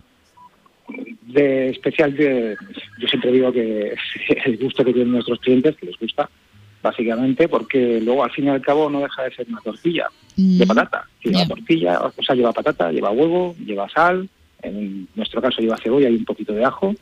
de 1.28 1.70
especial 1.70 2.16
de, 2.16 2.56
yo 3.00 3.08
siempre 3.08 3.32
digo 3.32 3.52
que 3.52 3.96
el 4.46 4.58
gusto 4.58 4.84
que 4.86 4.94
tienen 4.94 5.12
nuestros 5.12 5.40
clientes 5.40 5.76
que 5.76 5.88
les 5.88 5.98
gusta 6.00 6.30
básicamente 6.82 7.48
porque 7.50 8.00
luego 8.00 8.24
al 8.24 8.32
fin 8.32 8.46
y 8.46 8.50
al 8.50 8.62
cabo 8.62 8.90
no 8.90 9.02
deja 9.02 9.24
de 9.24 9.34
ser 9.36 9.48
una 9.50 9.62
tortilla 9.62 10.08
Mm. 10.38 10.58
de 10.58 10.68
patata 10.68 11.08
lleva 11.24 11.40
Ya. 11.40 11.48
tortilla 11.48 12.00
o 12.02 12.12
sea 12.22 12.36
lleva 12.36 12.52
patata 12.52 12.92
lleva 12.92 13.10
huevo 13.10 13.56
lleva 13.66 13.88
sal 13.90 14.28
en 14.62 15.08
nuestro 15.16 15.42
caso 15.42 15.62
lleva 15.62 15.78
cebolla 15.82 16.10
y 16.10 16.16
un 16.18 16.26
poquito 16.26 16.52
de 16.52 16.66
ajo 16.66 16.94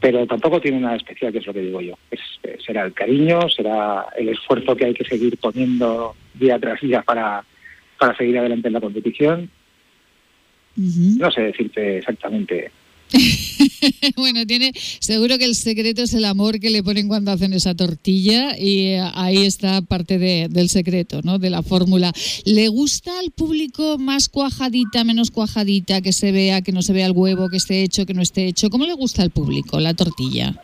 pero 0.00 0.26
tampoco 0.26 0.60
tiene 0.60 0.80
nada 0.80 0.96
especial 0.96 1.32
que 1.32 1.38
es 1.38 1.46
lo 1.46 1.52
que 1.52 1.60
digo 1.60 1.80
yo. 1.80 1.94
Es, 2.10 2.20
eh, 2.44 2.56
será 2.64 2.84
el 2.84 2.92
cariño 2.92 3.48
será 3.48 4.06
el 4.16 4.28
esfuerzo 4.28 4.76
que 4.76 4.86
hay 4.86 4.94
que 4.94 5.04
seguir 5.04 5.36
poniendo 5.38 6.14
día 6.34 6.58
tras 6.58 6.80
día 6.80 7.02
para 7.02 7.44
para 7.98 8.16
seguir 8.16 8.38
adelante 8.38 8.68
en 8.68 8.74
la 8.74 8.80
competición. 8.80 9.50
No 10.76 11.30
sé 11.32 11.42
decirte 11.42 11.98
exactamente 11.98 12.70
bueno, 14.16 14.44
tiene 14.46 14.72
seguro 14.74 15.38
que 15.38 15.44
el 15.44 15.54
secreto 15.54 16.02
es 16.02 16.12
el 16.14 16.24
amor 16.24 16.60
que 16.60 16.70
le 16.70 16.82
ponen 16.82 17.08
cuando 17.08 17.30
hacen 17.32 17.52
esa 17.52 17.74
tortilla 17.74 18.58
y 18.58 18.88
eh, 18.88 19.00
ahí 19.14 19.38
está 19.44 19.80
parte 19.82 20.18
de- 20.18 20.48
del 20.50 20.68
secreto, 20.68 21.20
¿no? 21.22 21.38
De 21.38 21.50
la 21.50 21.62
fórmula. 21.62 22.12
¿Le 22.44 22.68
gusta 22.68 23.18
al 23.18 23.30
público 23.30 23.98
más 23.98 24.28
cuajadita, 24.28 25.04
menos 25.04 25.30
cuajadita, 25.30 26.00
que 26.02 26.12
se 26.12 26.32
vea, 26.32 26.62
que 26.62 26.72
no 26.72 26.82
se 26.82 26.92
vea 26.92 27.06
el 27.06 27.12
huevo, 27.12 27.48
que 27.48 27.56
esté 27.56 27.82
hecho, 27.82 28.04
que 28.06 28.14
no 28.14 28.22
esté 28.22 28.46
hecho? 28.46 28.68
¿Cómo 28.70 28.84
le 28.86 28.94
gusta 28.94 29.22
al 29.22 29.30
público 29.30 29.80
la 29.80 29.94
tortilla? 29.94 30.54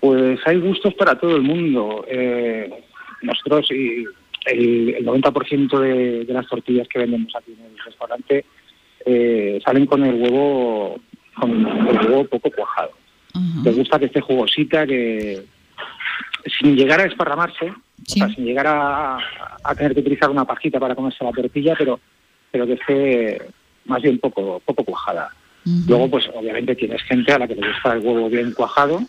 Pues 0.00 0.38
hay 0.46 0.58
gustos 0.58 0.94
para 0.94 1.18
todo 1.18 1.36
el 1.36 1.42
mundo. 1.42 2.04
Eh, 2.08 2.70
nosotros, 3.22 3.66
el, 3.70 4.06
el 4.96 5.04
90% 5.06 5.78
de, 5.80 6.24
de 6.24 6.32
las 6.32 6.46
tortillas 6.48 6.88
que 6.88 7.00
vendemos 7.00 7.30
aquí 7.36 7.52
en 7.52 7.66
el 7.66 7.78
restaurante 7.84 8.44
eh, 9.04 9.60
salen 9.64 9.86
con 9.86 10.02
el 10.04 10.14
huevo 10.20 10.98
con 11.40 11.50
el 11.50 12.06
huevo 12.10 12.24
poco 12.24 12.50
cuajado. 12.50 12.92
Nos 13.64 13.76
gusta 13.76 13.98
que 13.98 14.06
esté 14.06 14.20
jugosita, 14.20 14.86
que 14.86 15.42
sin 16.58 16.76
llegar 16.76 17.00
a 17.00 17.04
desparramarse, 17.04 17.72
Sí. 18.06 18.22
o 18.22 18.26
sea, 18.26 18.34
sin 18.34 18.46
llegar 18.46 18.66
a, 18.66 19.18
a 19.62 19.74
tener 19.74 19.92
que 19.94 20.00
utilizar 20.00 20.30
una 20.30 20.44
pajita 20.46 20.80
para 20.80 20.94
comerse 20.94 21.22
la 21.24 21.32
tortilla, 21.32 21.74
pero 21.76 22.00
pero 22.50 22.66
que 22.66 22.72
esté 22.72 23.42
más 23.84 24.00
bien 24.02 24.18
poco 24.18 24.60
poco 24.64 24.84
cuajada. 24.84 25.30
Luego, 25.86 26.08
pues 26.10 26.28
obviamente 26.34 26.74
tienes 26.74 27.02
gente 27.02 27.32
a 27.32 27.38
la 27.38 27.46
que 27.46 27.54
le 27.54 27.68
gusta 27.68 27.92
el 27.92 27.98
huevo 28.00 28.30
bien 28.30 28.52
cuajado, 28.52 29.00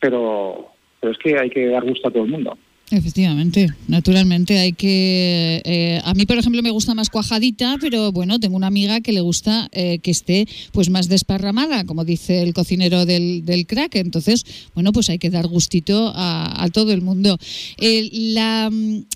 pero, 0.00 0.68
pero 1.00 1.12
es 1.12 1.18
que 1.18 1.38
hay 1.38 1.50
que 1.50 1.66
dar 1.66 1.84
gusto 1.84 2.08
a 2.08 2.10
todo 2.12 2.22
el 2.24 2.30
mundo. 2.30 2.56
Efectivamente, 2.90 3.68
naturalmente 3.86 4.58
hay 4.58 4.72
que... 4.72 5.60
Eh, 5.66 6.00
a 6.04 6.14
mí, 6.14 6.24
por 6.24 6.38
ejemplo, 6.38 6.62
me 6.62 6.70
gusta 6.70 6.94
más 6.94 7.10
cuajadita, 7.10 7.76
pero 7.78 8.12
bueno, 8.12 8.40
tengo 8.40 8.56
una 8.56 8.68
amiga 8.68 9.02
que 9.02 9.12
le 9.12 9.20
gusta 9.20 9.68
eh, 9.72 9.98
que 9.98 10.10
esté 10.10 10.48
pues 10.72 10.88
más 10.88 11.08
desparramada, 11.08 11.84
como 11.84 12.06
dice 12.06 12.40
el 12.40 12.54
cocinero 12.54 13.04
del, 13.04 13.44
del 13.44 13.66
crack. 13.66 13.96
Entonces, 13.96 14.46
bueno, 14.74 14.92
pues 14.92 15.10
hay 15.10 15.18
que 15.18 15.28
dar 15.28 15.48
gustito 15.48 16.12
a, 16.14 16.66
todo 16.72 16.92
el 16.92 17.02
mundo. 17.02 17.38
la, 17.78 18.70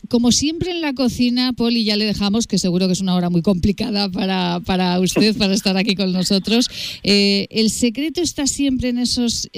como 0.09 0.33
siempre 0.33 0.71
en 0.73 0.83
la 0.83 0.93
cocina, 0.93 1.55
Poli, 1.55 1.85
ya 1.85 1.97
le 1.97 2.05
dejamos, 2.05 2.47
que 2.47 2.59
seguro 2.59 2.89
que 2.89 2.93
es 2.93 3.01
una 3.01 3.15
hora 3.15 3.31
muy 3.31 3.41
complicada 3.41 4.11
para, 4.11 4.61
para 4.67 5.01
usted, 5.01 5.35
para 5.39 5.55
estar 5.55 5.79
aquí 5.79 5.95
con 5.95 6.13
nosotros. 6.13 6.69
Eh, 7.05 7.47
el 7.51 7.71
secreto 7.71 8.21
está 8.21 8.47
siempre 8.47 8.91
en 8.91 8.99
esos 8.99 9.49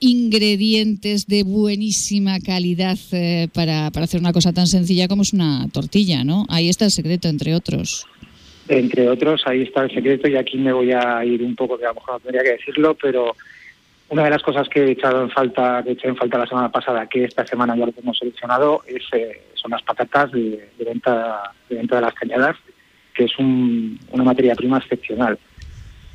ingredientes 0.00 1.26
de 1.26 1.44
buenísima 1.44 2.38
calidad 2.40 2.98
eh, 3.22 3.48
para, 3.52 3.90
para, 3.90 4.04
hacer 4.04 4.20
una 4.20 4.32
cosa 4.32 4.52
tan 4.52 4.66
sencilla 4.66 5.08
como 5.08 5.22
es 5.22 5.32
una 5.32 5.68
tortilla, 5.72 6.24
¿no? 6.24 6.44
Ahí 6.48 6.68
está 6.68 6.84
el 6.84 6.90
secreto, 6.90 7.28
entre 7.28 7.54
otros. 7.54 8.06
Entre 8.68 9.08
otros, 9.08 9.42
ahí 9.46 9.62
está 9.62 9.82
el 9.84 9.90
secreto 9.92 10.28
y 10.28 10.36
aquí 10.36 10.56
me 10.56 10.72
voy 10.72 10.92
a 10.92 11.24
ir 11.24 11.42
un 11.42 11.56
poco, 11.56 11.78
que 11.78 11.84
a 11.84 11.88
lo 11.88 11.94
mejor 11.94 12.14
no 12.14 12.20
tendría 12.20 12.42
que 12.42 12.56
decirlo, 12.58 12.96
pero 13.00 13.34
una 14.08 14.24
de 14.24 14.30
las 14.30 14.42
cosas 14.42 14.68
que 14.68 14.84
he 14.84 14.90
echado 14.92 15.22
en 15.22 15.30
falta, 15.30 15.82
que 15.82 15.90
he 15.90 15.92
echado 15.94 16.10
en 16.10 16.16
falta 16.16 16.38
la 16.38 16.46
semana 16.46 16.70
pasada, 16.70 17.06
que 17.06 17.24
esta 17.24 17.46
semana 17.46 17.74
ya 17.76 17.86
lo 17.86 17.94
hemos 17.96 18.18
seleccionado, 18.18 18.82
es, 18.86 19.02
eh, 19.12 19.42
son 19.54 19.70
las 19.70 19.82
patatas 19.82 20.30
de, 20.32 20.68
venta, 20.84 21.52
de 21.68 21.76
de 21.76 22.00
las 22.00 22.14
cañadas, 22.14 22.56
que 23.14 23.24
es 23.24 23.38
una 23.38 24.24
materia 24.24 24.54
prima 24.54 24.78
excepcional. 24.78 25.38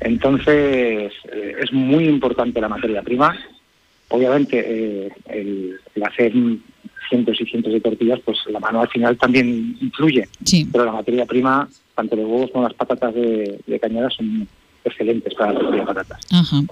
Entonces, 0.00 1.12
eh, 1.32 1.56
es 1.60 1.72
muy 1.72 2.04
importante 2.04 2.60
la 2.60 2.68
materia 2.68 3.02
prima. 3.02 3.36
Obviamente, 4.10 5.10
el, 5.28 5.80
hacer 6.02 6.32
cientos 7.08 7.40
y 7.40 7.44
cientos 7.44 7.72
de 7.72 7.80
tortillas, 7.80 8.20
pues 8.24 8.38
la 8.48 8.60
mano 8.60 8.80
al 8.80 8.88
final 8.88 9.16
también 9.16 9.76
influye. 9.80 10.28
Pero 10.72 10.84
la 10.84 10.92
materia 10.92 11.26
prima, 11.26 11.68
tanto 11.94 12.16
de 12.16 12.24
huevos 12.24 12.50
como 12.50 12.64
las 12.64 12.74
patatas 12.74 13.14
de, 13.14 13.60
de 13.66 13.80
cañada, 13.80 14.10
son 14.10 14.46
excelentes 14.84 15.34
para 15.34 15.52
la 15.52 15.60
tortilla 15.60 15.80
de 15.80 15.86
patatas. 15.86 16.20
Ajá. 16.30 16.62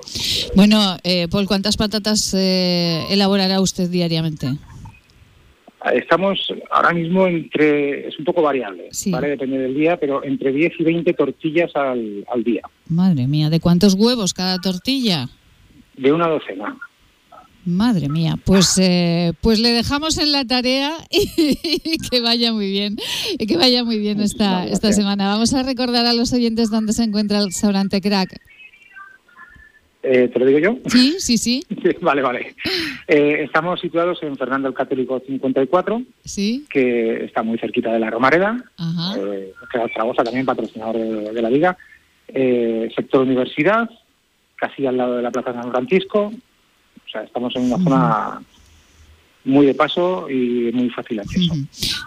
Bueno, 0.55 0.97
eh, 1.05 1.29
Paul, 1.29 1.47
¿cuántas 1.47 1.77
patatas 1.77 2.35
eh, 2.35 3.05
elaborará 3.11 3.61
usted 3.61 3.89
diariamente? 3.91 4.49
Estamos 5.93 6.53
ahora 6.71 6.93
mismo 6.93 7.27
entre, 7.29 8.09
es 8.09 8.19
un 8.19 8.25
poco 8.25 8.43
variable, 8.43 8.89
¿vale? 9.07 9.29
Depende 9.29 9.59
del 9.59 9.75
día, 9.75 9.97
pero 9.99 10.25
entre 10.25 10.51
10 10.51 10.81
y 10.81 10.83
20 10.83 11.13
tortillas 11.13 11.77
al, 11.77 12.25
al 12.33 12.43
día. 12.43 12.63
Madre 12.89 13.29
mía, 13.29 13.51
¿de 13.51 13.61
cuántos 13.61 13.95
huevos 13.95 14.35
cada 14.35 14.59
tortilla? 14.59 15.29
De 15.97 16.13
una 16.13 16.27
docena. 16.27 16.77
Madre 17.67 18.09
mía, 18.09 18.37
pues 18.45 18.79
eh, 18.79 19.33
pues 19.41 19.59
le 19.59 19.71
dejamos 19.71 20.19
en 20.19 20.31
la 20.31 20.45
tarea 20.45 20.93
y, 21.11 21.99
que 22.09 22.21
vaya 22.21 22.53
muy 22.53 22.71
bien, 22.71 22.97
y 23.39 23.45
que 23.47 23.57
vaya 23.57 23.83
muy 23.83 23.99
bien 23.99 24.21
esta, 24.21 24.65
esta 24.67 24.93
semana. 24.93 25.27
Vamos 25.27 25.53
a 25.53 25.65
recordar 25.65 26.07
a 26.07 26.13
los 26.13 26.33
oyentes 26.33 26.71
dónde 26.71 26.93
se 26.93 27.03
encuentra 27.03 27.39
el 27.41 27.47
restaurante 27.47 28.01
Crack. 28.01 28.41
Eh, 30.05 30.29
¿Te 30.33 30.39
lo 30.39 30.47
digo 30.47 30.61
yo? 30.61 30.79
Sí, 30.87 31.17
sí, 31.19 31.37
sí. 31.39 31.65
vale, 32.01 32.23
vale. 32.23 32.55
Eh, 33.09 33.43
estamos 33.43 33.81
situados 33.81 34.23
en 34.23 34.37
Fernando 34.37 34.69
el 34.69 34.75
Católico 34.75 35.21
54, 35.27 36.03
¿Sí? 36.25 36.65
que 36.71 37.25
está 37.25 37.43
muy 37.43 37.59
cerquita 37.59 37.93
de 37.93 37.99
la 37.99 38.11
Romareda, 38.11 38.57
Ajá. 38.77 39.19
Eh, 39.19 39.53
Zaragoza 39.73 40.23
también, 40.23 40.47
patrocinador 40.47 40.97
de, 40.97 41.43
la 41.43 41.51
Liga. 41.51 41.77
sector 42.95 43.23
universidad, 43.23 43.91
casi 44.55 44.87
al 44.87 44.97
lado 44.97 45.17
de 45.17 45.23
la 45.23 45.33
Plaza 45.33 45.53
San 45.53 45.73
Francisco, 45.73 46.33
o 47.07 47.09
sea, 47.09 47.23
estamos 47.23 47.55
en 47.57 47.73
una 47.73 47.79
zona 47.79 48.43
muy 49.47 49.65
de 49.65 49.75
paso 49.75 50.29
y 50.29 50.73
muy 50.73 50.91
fácil 50.91 51.21
acceso. 51.21 51.55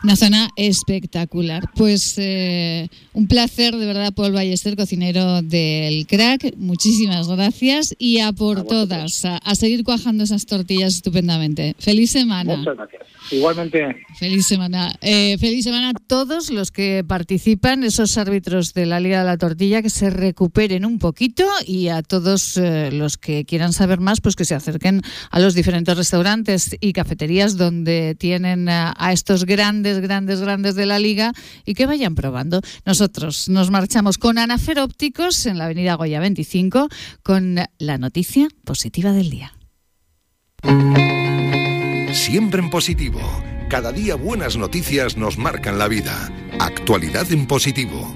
Una 0.03 0.15
zona 0.15 0.49
espectacular. 0.55 1.63
Pues 1.75 2.15
eh, 2.17 2.89
un 3.13 3.27
placer, 3.27 3.75
de 3.75 3.85
verdad, 3.85 4.13
Paul 4.13 4.33
Ballester, 4.33 4.75
cocinero 4.75 5.41
del 5.41 6.05
Crack. 6.05 6.55
Muchísimas 6.57 7.27
gracias 7.27 7.95
y 7.97 8.19
a 8.19 8.33
por 8.33 8.65
todas, 8.65 9.23
a, 9.25 9.37
a, 9.37 9.55
seguir 9.55 9.83
cuajando 9.83 10.25
esas 10.25 10.45
tortillas 10.45 10.95
estupendamente. 10.95 11.75
Feliz 11.79 12.11
semana. 12.11 12.57
Muchas 12.57 12.75
gracias. 12.75 13.03
Igualmente. 13.31 13.95
Feliz 14.17 14.47
semana. 14.47 14.91
Eh, 15.01 15.37
feliz 15.39 15.63
semana 15.63 15.89
a 15.89 15.93
todos 15.93 16.49
los 16.49 16.71
que 16.71 17.05
participan, 17.07 17.83
esos 17.83 18.17
árbitros 18.17 18.73
de 18.73 18.85
la 18.85 18.99
Liga 18.99 19.19
de 19.19 19.25
la 19.25 19.37
Tortilla, 19.37 19.81
que 19.81 19.89
se 19.89 20.09
recuperen 20.09 20.85
un 20.85 20.99
poquito 20.99 21.45
y 21.65 21.87
a 21.89 22.01
todos 22.01 22.57
eh, 22.57 22.89
los 22.91 23.17
que 23.17 23.45
quieran 23.45 23.71
saber 23.71 23.99
más, 23.99 24.19
pues 24.19 24.35
que 24.35 24.45
se 24.45 24.55
acerquen 24.55 25.01
a 25.29 25.39
los 25.39 25.53
diferentes 25.53 25.95
restaurantes 25.95 26.75
y 26.79 26.91
cafeterías 26.93 27.28
donde 27.57 28.15
tienen 28.15 28.69
a, 28.69 28.93
a 28.97 29.13
estos 29.13 29.45
grandes, 29.45 29.99
grandes, 29.99 30.41
grandes 30.41 30.75
de 30.75 30.85
la 30.85 30.99
Liga 30.99 31.33
y 31.65 31.73
que 31.73 31.85
vayan 31.85 32.15
probando. 32.15 32.61
Nosotros 32.85 33.49
nos 33.49 33.71
marchamos 33.71 34.17
con 34.17 34.37
Anafer 34.37 34.79
Ópticos 34.79 35.45
en 35.45 35.57
la 35.57 35.65
avenida 35.65 35.95
Goya 35.95 36.19
25 36.19 36.89
con 37.23 37.57
la 37.77 37.97
noticia 37.97 38.47
positiva 38.65 39.11
del 39.11 39.29
día. 39.29 39.53
Siempre 42.13 42.61
en 42.61 42.69
positivo. 42.69 43.19
Cada 43.69 43.91
día 43.91 44.15
buenas 44.15 44.57
noticias 44.57 45.15
nos 45.15 45.37
marcan 45.37 45.77
la 45.77 45.87
vida. 45.87 46.31
Actualidad 46.59 47.31
en 47.31 47.45
positivo. 47.45 48.13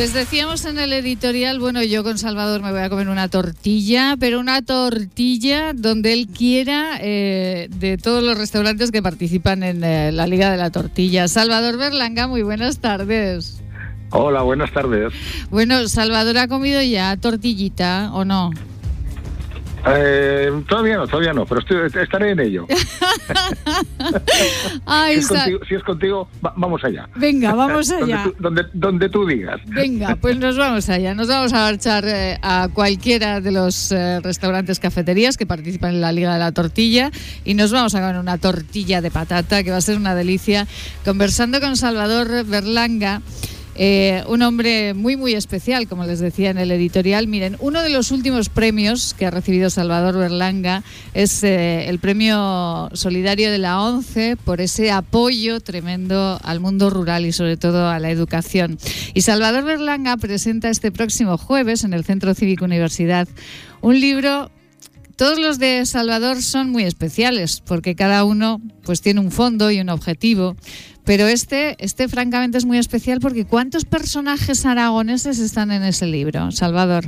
Les 0.00 0.14
decíamos 0.14 0.64
en 0.64 0.78
el 0.78 0.94
editorial, 0.94 1.60
bueno, 1.60 1.82
yo 1.82 2.02
con 2.02 2.16
Salvador 2.16 2.62
me 2.62 2.70
voy 2.70 2.80
a 2.80 2.88
comer 2.88 3.10
una 3.10 3.28
tortilla, 3.28 4.16
pero 4.18 4.40
una 4.40 4.62
tortilla 4.62 5.74
donde 5.74 6.14
él 6.14 6.26
quiera 6.28 6.96
eh, 7.02 7.68
de 7.68 7.98
todos 7.98 8.24
los 8.24 8.38
restaurantes 8.38 8.92
que 8.92 9.02
participan 9.02 9.62
en 9.62 9.84
eh, 9.84 10.10
la 10.10 10.26
Liga 10.26 10.50
de 10.50 10.56
la 10.56 10.70
Tortilla. 10.70 11.28
Salvador 11.28 11.76
Berlanga, 11.76 12.28
muy 12.28 12.40
buenas 12.40 12.78
tardes. 12.78 13.60
Hola, 14.08 14.40
buenas 14.40 14.72
tardes. 14.72 15.12
Bueno, 15.50 15.86
Salvador 15.86 16.38
ha 16.38 16.48
comido 16.48 16.80
ya 16.80 17.14
tortillita 17.18 18.10
o 18.14 18.24
no? 18.24 18.52
Eh, 19.86 20.62
todavía 20.68 20.96
no, 20.96 21.06
todavía 21.06 21.32
no, 21.32 21.46
pero 21.46 21.60
estaré 21.86 22.32
en 22.32 22.40
ello. 22.40 22.66
si, 25.68 25.74
es 25.74 25.82
contigo, 25.84 26.28
vamos 26.40 26.84
allá. 26.84 27.08
Venga, 27.16 27.54
vamos 27.56 27.90
allá. 27.90 28.30
donde, 28.38 29.08
tú, 29.08 29.26
digas. 29.26 29.60
Venga, 29.66 30.16
pues 30.16 30.36
nos 30.38 30.56
vamos 30.56 30.88
allá. 30.88 31.14
Nos 31.14 31.28
vamos 31.28 31.52
a 31.52 31.58
marchar 31.58 32.04
eh, 32.06 32.38
a 32.42 32.68
cualquiera 32.72 33.40
de 33.40 33.52
los 33.52 33.92
eh, 33.92 34.20
restaurantes, 34.20 34.80
cafeterías 34.80 35.36
que 35.36 35.46
participan 35.46 35.94
en 35.94 36.00
la 36.00 36.12
Liga 36.12 36.32
de 36.32 36.40
la 36.40 36.52
Tortilla 36.52 37.10
y 37.44 37.54
nos 37.54 37.72
vamos 37.72 37.94
a 37.94 38.00
comer 38.00 38.16
una 38.18 38.38
tortilla 38.38 39.00
de 39.00 39.10
patata 39.10 39.62
que 39.62 39.70
va 39.70 39.78
a 39.78 39.82
ser 39.82 39.96
una 39.96 40.14
delicia. 40.14 40.66
Conversando 41.04 41.60
con 41.60 41.76
Salvador 41.76 42.44
Berlanga. 42.44 43.22
Eh, 43.82 44.22
un 44.26 44.42
hombre 44.42 44.92
muy, 44.92 45.16
muy 45.16 45.32
especial, 45.32 45.88
como 45.88 46.04
les 46.04 46.20
decía 46.20 46.50
en 46.50 46.58
el 46.58 46.70
editorial. 46.70 47.26
Miren, 47.26 47.56
uno 47.60 47.82
de 47.82 47.88
los 47.88 48.10
últimos 48.10 48.50
premios 48.50 49.14
que 49.14 49.24
ha 49.24 49.30
recibido 49.30 49.70
Salvador 49.70 50.18
Berlanga 50.18 50.82
es 51.14 51.42
eh, 51.44 51.88
el 51.88 51.98
premio 51.98 52.90
solidario 52.92 53.50
de 53.50 53.56
la 53.56 53.80
ONCE 53.80 54.36
por 54.36 54.60
ese 54.60 54.90
apoyo 54.90 55.60
tremendo 55.60 56.38
al 56.44 56.60
mundo 56.60 56.90
rural 56.90 57.24
y 57.24 57.32
sobre 57.32 57.56
todo 57.56 57.88
a 57.88 57.98
la 58.00 58.10
educación. 58.10 58.78
Y 59.14 59.22
Salvador 59.22 59.64
Berlanga 59.64 60.14
presenta 60.18 60.68
este 60.68 60.92
próximo 60.92 61.38
jueves 61.38 61.82
en 61.82 61.94
el 61.94 62.04
Centro 62.04 62.34
Cívico 62.34 62.66
Universidad 62.66 63.28
un 63.80 63.98
libro 63.98 64.50
todos 65.20 65.38
los 65.38 65.58
de 65.58 65.84
Salvador 65.84 66.40
son 66.40 66.70
muy 66.70 66.84
especiales 66.84 67.60
porque 67.60 67.94
cada 67.94 68.24
uno 68.24 68.58
pues 68.86 69.02
tiene 69.02 69.20
un 69.20 69.30
fondo 69.30 69.70
y 69.70 69.78
un 69.78 69.90
objetivo. 69.90 70.56
Pero 71.04 71.26
este, 71.26 71.76
este 71.78 72.08
francamente 72.08 72.56
es 72.56 72.64
muy 72.64 72.78
especial 72.78 73.18
porque 73.20 73.44
¿cuántos 73.44 73.84
personajes 73.84 74.64
aragoneses 74.64 75.38
están 75.38 75.72
en 75.72 75.82
ese 75.82 76.06
libro, 76.06 76.50
Salvador? 76.52 77.04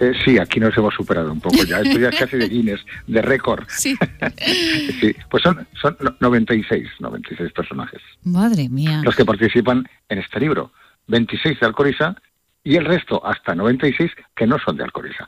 Eh, 0.00 0.12
sí, 0.22 0.38
aquí 0.38 0.60
nos 0.60 0.76
hemos 0.76 0.92
superado 0.92 1.32
un 1.32 1.40
poco 1.40 1.56
ya. 1.64 1.80
Esto 1.80 1.98
ya 1.98 2.10
es 2.10 2.16
casi 2.16 2.36
de 2.36 2.46
Guinness, 2.50 2.80
de 3.06 3.22
récord. 3.22 3.64
Sí. 3.68 3.96
sí. 5.00 5.16
Pues 5.30 5.42
son, 5.42 5.66
son 5.80 5.96
96, 6.20 6.88
96 7.00 7.52
personajes. 7.52 8.02
Madre 8.22 8.68
mía. 8.68 9.00
Los 9.02 9.16
que 9.16 9.24
participan 9.24 9.88
en 10.10 10.18
este 10.18 10.40
libro. 10.40 10.72
26 11.06 11.58
de 11.58 11.66
Alcoriza 11.66 12.16
y 12.64 12.76
el 12.76 12.84
resto, 12.84 13.24
hasta 13.24 13.54
96, 13.54 14.10
que 14.36 14.46
no 14.46 14.58
son 14.58 14.76
de 14.76 14.84
Alcoriza. 14.84 15.26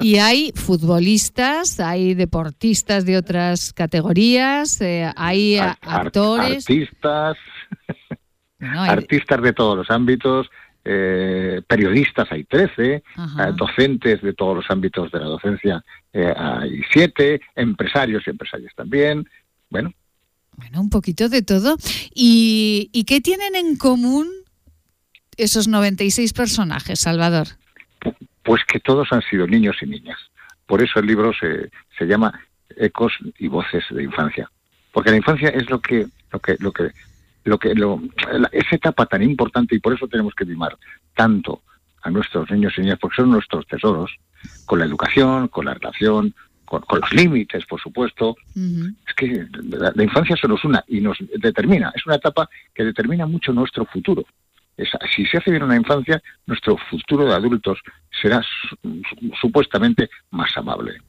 Y 0.04 0.16
hay 0.16 0.52
futbolistas, 0.54 1.78
hay 1.78 2.14
deportistas 2.14 3.04
de 3.04 3.18
otras 3.18 3.72
categorías, 3.72 4.80
eh, 4.80 5.10
hay 5.14 5.58
actores. 5.58 6.68
Artistas, 6.68 7.36
artistas 8.60 9.42
de 9.42 9.52
todos 9.52 9.76
los 9.76 9.90
ámbitos, 9.90 10.48
eh, 10.84 11.60
periodistas 11.68 12.32
hay 12.32 12.44
13, 12.44 12.94
eh, 12.94 13.02
docentes 13.54 14.22
de 14.22 14.32
todos 14.32 14.56
los 14.56 14.70
ámbitos 14.70 15.12
de 15.12 15.20
la 15.20 15.26
docencia 15.26 15.84
hay 16.12 16.80
7, 16.92 17.40
empresarios 17.56 18.22
y 18.26 18.30
empresarias 18.30 18.72
también. 18.74 19.28
Bueno, 19.68 19.92
Bueno, 20.56 20.80
un 20.80 20.90
poquito 20.90 21.28
de 21.28 21.42
todo. 21.42 21.76
¿Y, 22.14 22.88
y 22.92 23.04
qué 23.04 23.20
tienen 23.20 23.54
en 23.54 23.76
común 23.76 24.28
esos 25.36 25.68
96 25.68 26.32
personajes, 26.32 27.00
Salvador? 27.00 27.48
Pues 28.50 28.64
que 28.64 28.80
todos 28.80 29.12
han 29.12 29.22
sido 29.22 29.46
niños 29.46 29.76
y 29.80 29.86
niñas. 29.86 30.18
Por 30.66 30.82
eso 30.82 30.98
el 30.98 31.06
libro 31.06 31.32
se, 31.32 31.70
se 31.96 32.04
llama 32.04 32.32
Ecos 32.76 33.12
y 33.38 33.46
Voces 33.46 33.84
de 33.90 34.02
Infancia. 34.02 34.50
Porque 34.90 35.12
la 35.12 35.18
infancia 35.18 35.50
es 35.50 35.70
lo 35.70 35.80
que, 35.80 36.08
lo 36.32 36.40
que, 36.40 36.56
lo 36.58 36.72
que, 36.72 36.90
lo 37.44 37.58
que, 37.60 37.74
lo, 37.76 38.02
esa 38.50 38.74
etapa 38.74 39.06
tan 39.06 39.22
importante 39.22 39.76
y 39.76 39.78
por 39.78 39.94
eso 39.94 40.08
tenemos 40.08 40.34
que 40.34 40.44
mimar 40.44 40.76
tanto 41.14 41.62
a 42.02 42.10
nuestros 42.10 42.50
niños 42.50 42.72
y 42.76 42.80
niñas, 42.80 42.98
porque 43.00 43.18
son 43.18 43.30
nuestros 43.30 43.68
tesoros, 43.68 44.10
con 44.66 44.80
la 44.80 44.86
educación, 44.86 45.46
con 45.46 45.66
la 45.66 45.74
relación, 45.74 46.34
con, 46.64 46.82
los 47.00 47.12
límites, 47.12 47.64
por 47.66 47.80
supuesto. 47.80 48.34
Es 48.56 49.14
que 49.14 49.46
la, 49.62 49.92
la, 49.94 50.02
infancia 50.02 50.34
se 50.34 50.48
nos 50.48 50.64
una 50.64 50.84
y 50.88 51.00
nos 51.00 51.18
determina. 51.36 51.92
Es 51.94 52.04
una 52.04 52.16
etapa 52.16 52.50
que 52.74 52.82
determina 52.82 53.26
mucho 53.26 53.52
nuestro 53.52 53.84
futuro. 53.84 54.24
Es, 54.76 54.88
si 55.14 55.24
se 55.26 55.38
hace 55.38 55.52
bien 55.52 55.62
una 55.62 55.76
infancia, 55.76 56.20
nuestro 56.46 56.76
futuro 56.76 57.26
de 57.26 57.34
adultos 57.34 57.78
será 58.20 58.42
su, 58.42 58.76
supuestamente 59.40 60.08
más 60.30 60.50
amable. 60.56 61.00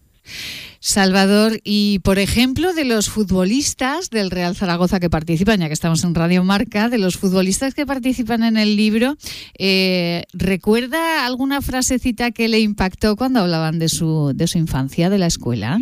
Salvador, 0.79 1.53
y 1.63 1.99
por 1.99 2.17
ejemplo, 2.17 2.73
de 2.73 2.85
los 2.85 3.09
futbolistas 3.09 4.09
del 4.09 4.31
Real 4.31 4.55
Zaragoza 4.55 4.99
que 4.99 5.11
participan, 5.11 5.59
ya 5.59 5.67
que 5.67 5.73
estamos 5.73 6.03
en 6.03 6.15
Radio 6.15 6.43
Marca, 6.43 6.89
de 6.89 6.97
los 6.97 7.17
futbolistas 7.17 7.75
que 7.75 7.85
participan 7.85 8.43
en 8.43 8.57
el 8.57 8.75
libro, 8.75 9.15
eh, 9.59 10.23
¿recuerda 10.33 11.25
alguna 11.25 11.61
frasecita 11.61 12.31
que 12.31 12.47
le 12.47 12.59
impactó 12.59 13.15
cuando 13.15 13.41
hablaban 13.41 13.77
de 13.77 13.89
su, 13.89 14.31
de 14.33 14.47
su 14.47 14.57
infancia, 14.57 15.11
de 15.11 15.19
la 15.19 15.27
escuela? 15.27 15.79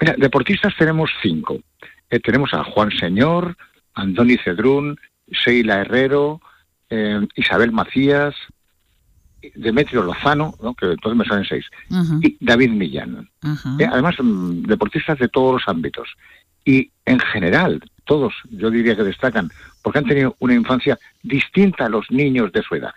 Mira, 0.00 0.14
deportistas 0.16 0.74
tenemos 0.78 1.10
cinco. 1.22 1.60
Eh, 2.08 2.18
tenemos 2.20 2.54
a 2.54 2.64
Juan 2.64 2.90
Señor, 2.98 3.56
Andoni 3.92 4.38
Cedrún, 4.38 4.98
Sheila 5.28 5.80
Herrero, 5.80 6.40
eh, 6.88 7.20
Isabel 7.36 7.72
Macías, 7.72 8.34
Demetrio 9.54 10.02
Lozano, 10.02 10.54
¿no? 10.62 10.74
que 10.74 10.86
entonces 10.92 11.18
me 11.18 11.24
salen 11.24 11.44
seis, 11.44 11.66
uh 11.90 11.94
-huh. 11.94 12.20
y 12.22 12.36
David 12.44 12.70
Millán. 12.70 13.28
Uh 13.42 13.48
-huh. 13.48 13.80
eh, 13.80 13.88
además, 13.90 14.16
deportistas 14.68 15.18
de 15.18 15.28
todos 15.28 15.54
los 15.54 15.68
ámbitos. 15.68 16.08
Y 16.64 16.90
en 17.04 17.18
general, 17.20 17.82
todos, 18.04 18.32
yo 18.50 18.70
diría 18.70 18.96
que 18.96 19.02
destacan, 19.02 19.50
porque 19.82 19.98
han 19.98 20.06
tenido 20.06 20.36
una 20.38 20.54
infancia 20.54 20.98
distinta 21.22 21.86
a 21.86 21.88
los 21.88 22.10
niños 22.10 22.52
de 22.52 22.62
su 22.62 22.74
edad. 22.74 22.94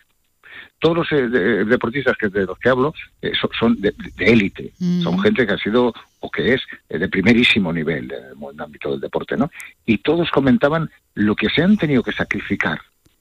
Todos 0.80 0.98
los 0.98 1.12
eh, 1.12 1.28
de, 1.28 1.66
deportistas 1.66 2.16
que, 2.18 2.30
de 2.30 2.46
los 2.46 2.58
que 2.60 2.70
hablo 2.70 2.94
eh, 3.22 3.32
son, 3.40 3.50
son, 3.60 3.82
de 3.82 3.94
élite, 4.20 4.74
mm. 4.80 5.02
son 5.02 5.20
gente 5.20 5.46
que 5.48 5.54
ha 5.54 5.58
sido 5.58 5.94
o 6.20 6.30
que 6.30 6.54
es 6.54 6.62
eh, 6.90 7.00
de 7.00 7.08
primerísimo 7.08 7.74
nivel 7.74 8.12
en 8.12 8.56
el 8.56 8.62
ámbito 8.62 8.92
del 8.92 9.02
deporte, 9.02 9.36
¿no? 9.36 9.50
Y 9.86 9.98
todos 10.00 10.30
comentaban 10.30 10.90
lo 11.16 11.36
que 11.36 11.50
se 11.50 11.64
han 11.64 11.78
tenido 11.78 12.04
que 12.04 12.12
sacrificar 12.12 12.80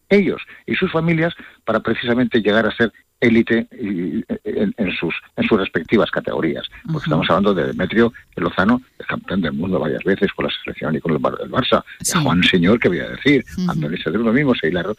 ellos 0.08 0.42
y 0.66 0.74
sus 0.74 0.92
familias 0.92 1.34
para 1.64 1.80
precisamente 1.80 2.40
llegar 2.40 2.66
a 2.66 2.76
ser 2.76 2.92
élite 3.20 3.66
en, 3.70 4.74
en, 4.76 4.92
sus 4.92 5.14
en 5.36 5.46
sus 5.46 5.58
respectivas 5.58 6.10
categorías. 6.10 6.64
Porque 6.84 7.04
estamos 7.04 7.28
hablando 7.30 7.54
de 7.54 7.68
Demetrio 7.68 8.12
Lozano, 8.36 8.80
el 8.98 9.06
campeón 9.06 9.40
del 9.40 9.52
mundo 9.52 9.78
varias 9.78 10.04
veces 10.04 10.32
con 10.32 10.46
la 10.46 10.52
selección 10.62 10.94
y 10.94 11.00
con 11.00 11.12
el, 11.12 11.16
el 11.16 11.50
Barça. 11.50 11.82
Sí. 12.00 12.18
Juan 12.22 12.42
Señor, 12.42 12.78
que 12.78 12.88
voy 12.88 13.00
a 13.00 13.08
decir. 13.10 13.44
Andrés 13.68 14.04
lo 14.06 14.32
mismo, 14.32 14.54
Seilaro. 14.54 14.96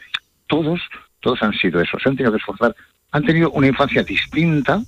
Todos, 0.47 0.79
todos 1.19 1.41
han 1.43 1.53
sido 1.53 1.81
eso, 1.81 1.97
se 1.99 2.09
han 2.09 2.15
tenido 2.15 2.31
que 2.31 2.39
esforzar. 2.39 2.75
Han 3.11 3.25
tenido 3.25 3.51
una 3.51 3.67
infancia 3.67 4.03
distinta. 4.03 4.81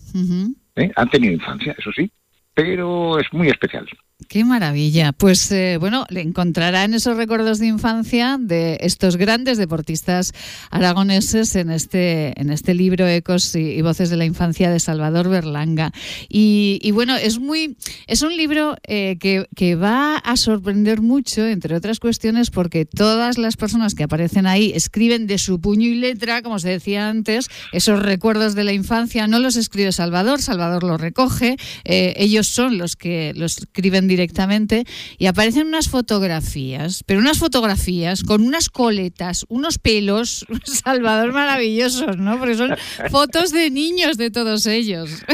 ¿eh? 0.75 0.91
han 0.95 1.09
tenido 1.09 1.33
infancia, 1.33 1.75
eso 1.77 1.91
sí, 1.91 2.09
pero 2.53 3.19
es 3.19 3.31
muy 3.31 3.49
especial. 3.49 3.87
Qué 4.27 4.43
maravilla. 4.43 5.13
Pues 5.13 5.49
eh, 5.51 5.77
bueno, 5.79 6.05
le 6.09 6.19
encontrará 6.21 6.83
en 6.83 6.93
esos 6.93 7.15
recuerdos 7.15 7.57
de 7.57 7.67
infancia 7.67 8.37
de 8.37 8.77
estos 8.81 9.15
grandes 9.15 9.57
deportistas 9.57 10.33
aragoneses 10.71 11.55
en 11.55 11.71
este, 11.71 12.39
en 12.39 12.49
este 12.51 12.73
libro 12.73 13.07
Ecos 13.07 13.55
y, 13.55 13.81
Voces 13.81 14.09
de 14.09 14.17
la 14.17 14.25
Infancia 14.25 14.69
de 14.71 14.81
Salvador 14.81 15.29
Berlanga. 15.29 15.93
Y, 16.27 16.79
y 16.83 16.91
bueno, 16.91 17.15
es 17.15 17.39
muy, 17.39 17.77
es 18.07 18.21
un 18.21 18.35
libro 18.35 18.75
eh, 18.83 19.17
que, 19.21 19.47
que, 19.55 19.75
va 19.75 20.17
a 20.17 20.35
sorprender 20.35 21.01
mucho, 21.01 21.47
entre 21.47 21.75
otras 21.75 21.99
cuestiones, 22.01 22.51
porque 22.51 22.85
todas 22.85 23.37
las 23.37 23.55
personas 23.55 23.95
que 23.95 24.03
aparecen 24.03 24.47
ahí 24.47 24.73
escriben 24.75 25.27
de 25.27 25.37
su 25.37 25.61
puño 25.61 25.87
y 25.87 25.95
letra, 25.95 26.41
como 26.41 26.59
se 26.59 26.69
decía 26.69 27.07
antes, 27.07 27.47
esos 27.71 28.03
recuerdos 28.03 28.53
de 28.53 28.65
la 28.65 28.73
infancia. 28.73 29.27
No 29.27 29.39
los 29.39 29.55
escribe 29.55 29.93
Salvador, 29.93 30.41
Salvador 30.41 30.83
los 30.83 30.99
recoge. 30.99 31.55
Eh, 31.85 32.13
ellos 32.17 32.47
son 32.47 32.77
los 32.77 32.97
que 32.97 33.31
los 33.33 33.59
escriben 33.59 34.08
directamente 34.09 34.83
y 35.17 35.27
aparecen 35.27 35.67
unas 35.67 35.87
fotografías, 35.87 37.03
pero 37.05 37.21
unas 37.21 37.39
fotografías 37.39 38.23
con 38.23 38.41
unas 38.41 38.69
coletas, 38.69 39.45
unos 39.47 39.77
pelos, 39.79 40.45
Salvador 40.65 41.31
maravillosos, 41.31 42.17
¿no? 42.17 42.37
Porque 42.37 42.55
son 42.55 42.75
fotos 43.09 43.53
de 43.53 43.69
niños 43.71 44.17
de 44.17 44.31
todos 44.31 44.65
ellos. 44.65 45.23